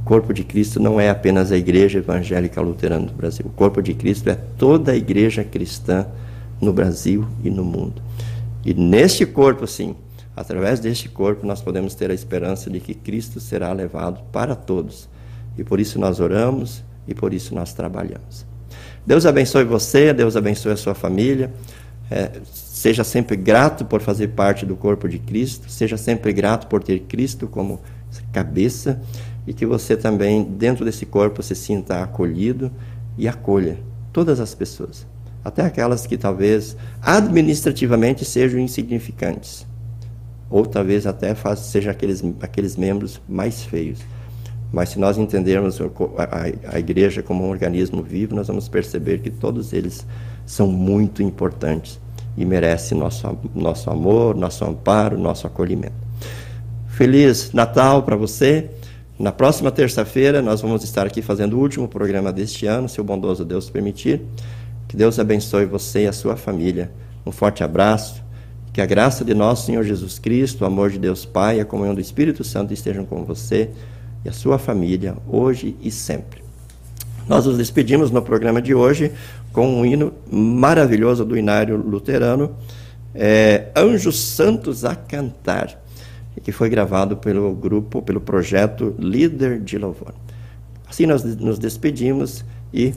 o 0.00 0.04
corpo 0.04 0.32
de 0.32 0.44
Cristo 0.44 0.80
não 0.80 1.00
é 1.00 1.10
apenas 1.10 1.50
a 1.50 1.56
igreja 1.56 1.98
evangélica 1.98 2.60
luterana 2.60 3.06
do 3.06 3.12
Brasil. 3.12 3.46
O 3.46 3.50
corpo 3.50 3.82
de 3.82 3.92
Cristo 3.94 4.30
é 4.30 4.34
toda 4.34 4.92
a 4.92 4.96
igreja 4.96 5.42
cristã 5.42 6.06
no 6.60 6.72
Brasil 6.72 7.26
e 7.42 7.50
no 7.50 7.64
mundo. 7.64 8.00
E 8.64 8.72
neste 8.72 9.26
corpo, 9.26 9.66
sim, 9.66 9.94
através 10.36 10.80
deste 10.80 11.08
corpo, 11.08 11.46
nós 11.46 11.60
podemos 11.60 11.94
ter 11.94 12.10
a 12.10 12.14
esperança 12.14 12.70
de 12.70 12.80
que 12.80 12.94
Cristo 12.94 13.40
será 13.40 13.72
levado 13.72 14.20
para 14.32 14.54
todos. 14.54 15.08
E 15.58 15.64
por 15.64 15.80
isso 15.80 15.98
nós 15.98 16.20
oramos 16.20 16.82
e 17.06 17.14
por 17.14 17.32
isso 17.32 17.54
nós 17.54 17.72
trabalhamos. 17.72 18.44
Deus 19.06 19.24
abençoe 19.24 19.64
você, 19.64 20.12
Deus 20.12 20.36
abençoe 20.36 20.72
a 20.72 20.76
sua 20.76 20.94
família. 20.94 21.52
É, 22.10 22.40
seja 22.44 23.02
sempre 23.02 23.36
grato 23.36 23.84
por 23.84 24.00
fazer 24.00 24.28
parte 24.28 24.64
do 24.64 24.76
corpo 24.76 25.08
de 25.08 25.18
Cristo, 25.18 25.68
seja 25.68 25.96
sempre 25.96 26.32
grato 26.32 26.68
por 26.68 26.82
ter 26.82 27.00
Cristo 27.00 27.48
como 27.48 27.80
cabeça 28.32 29.00
e 29.46 29.52
que 29.52 29.66
você 29.66 29.96
também, 29.96 30.44
dentro 30.44 30.84
desse 30.84 31.06
corpo, 31.06 31.42
se 31.42 31.54
sinta 31.54 32.02
acolhido 32.02 32.70
e 33.16 33.26
acolha 33.26 33.78
todas 34.12 34.40
as 34.40 34.54
pessoas, 34.54 35.06
até 35.44 35.62
aquelas 35.62 36.06
que 36.06 36.16
talvez 36.16 36.76
administrativamente 37.02 38.24
sejam 38.24 38.58
insignificantes, 38.60 39.66
ou 40.48 40.64
talvez 40.64 41.06
até 41.06 41.34
sejam 41.56 41.90
aqueles, 41.90 42.22
aqueles 42.40 42.76
membros 42.76 43.20
mais 43.28 43.62
feios. 43.64 44.00
Mas 44.72 44.90
se 44.90 44.98
nós 44.98 45.16
entendermos 45.16 45.80
a, 45.80 46.74
a, 46.74 46.78
igreja 46.78 47.22
como 47.22 47.44
um 47.44 47.50
organismo 47.50 48.02
vivo, 48.02 48.34
nós 48.34 48.48
vamos 48.48 48.68
perceber 48.68 49.20
que 49.20 49.30
todos 49.30 49.72
eles 49.72 50.04
são 50.46 50.68
muito 50.68 51.22
importantes 51.22 52.00
e 52.36 52.44
merecem 52.44 52.96
nosso, 52.96 53.38
nosso 53.54 53.90
amor, 53.90 54.36
nosso 54.36 54.64
amparo, 54.64 55.18
nosso 55.18 55.46
acolhimento. 55.46 55.94
Feliz 56.86 57.52
Natal 57.52 58.02
para 58.04 58.16
você. 58.16 58.70
Na 59.18 59.32
próxima 59.32 59.70
terça-feira 59.70 60.40
nós 60.40 60.60
vamos 60.60 60.84
estar 60.84 61.06
aqui 61.06 61.20
fazendo 61.20 61.58
o 61.58 61.60
último 61.60 61.88
programa 61.88 62.32
deste 62.32 62.66
ano, 62.66 62.88
se 62.88 63.00
o 63.00 63.04
bondoso 63.04 63.44
Deus 63.44 63.68
permitir. 63.68 64.22
Que 64.86 64.96
Deus 64.96 65.18
abençoe 65.18 65.66
você 65.66 66.04
e 66.04 66.06
a 66.06 66.12
sua 66.12 66.36
família. 66.36 66.90
Um 67.24 67.32
forte 67.32 67.64
abraço. 67.64 68.24
Que 68.72 68.80
a 68.80 68.86
graça 68.86 69.24
de 69.24 69.32
nosso 69.34 69.66
Senhor 69.66 69.82
Jesus 69.82 70.18
Cristo, 70.18 70.62
o 70.62 70.66
amor 70.66 70.90
de 70.90 70.98
Deus 70.98 71.24
Pai 71.24 71.60
a 71.60 71.64
comunhão 71.64 71.94
do 71.94 72.00
Espírito 72.00 72.44
Santo 72.44 72.74
estejam 72.74 73.06
com 73.06 73.24
você 73.24 73.70
e 74.24 74.28
a 74.28 74.32
sua 74.32 74.58
família, 74.58 75.16
hoje 75.26 75.74
e 75.80 75.90
sempre. 75.90 76.45
Nós 77.28 77.44
nos 77.46 77.58
despedimos 77.58 78.10
no 78.10 78.22
programa 78.22 78.62
de 78.62 78.74
hoje 78.74 79.12
com 79.52 79.80
um 79.80 79.84
hino 79.84 80.12
maravilhoso 80.30 81.24
do 81.24 81.36
Inário 81.36 81.76
Luterano, 81.76 82.54
é, 83.14 83.68
Anjos 83.74 84.18
Santos 84.18 84.84
a 84.84 84.94
Cantar, 84.94 85.76
que 86.42 86.52
foi 86.52 86.68
gravado 86.68 87.16
pelo 87.16 87.52
grupo, 87.54 88.00
pelo 88.00 88.20
projeto 88.20 88.94
Líder 88.98 89.60
de 89.60 89.76
Louvor. 89.76 90.14
Assim 90.88 91.06
nós 91.06 91.24
nos 91.24 91.58
despedimos 91.58 92.44
e 92.72 92.94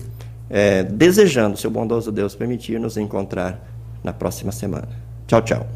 é, 0.50 0.84
desejando, 0.84 1.58
se 1.58 1.66
o 1.66 1.72
bondoso 1.72 2.12
Deus 2.12 2.36
permitir, 2.36 2.80
nos 2.80 2.98
encontrar 2.98 3.68
na 4.04 4.14
próxima 4.14 4.52
semana. 4.52 4.90
Tchau, 5.28 5.42
tchau. 5.42 5.68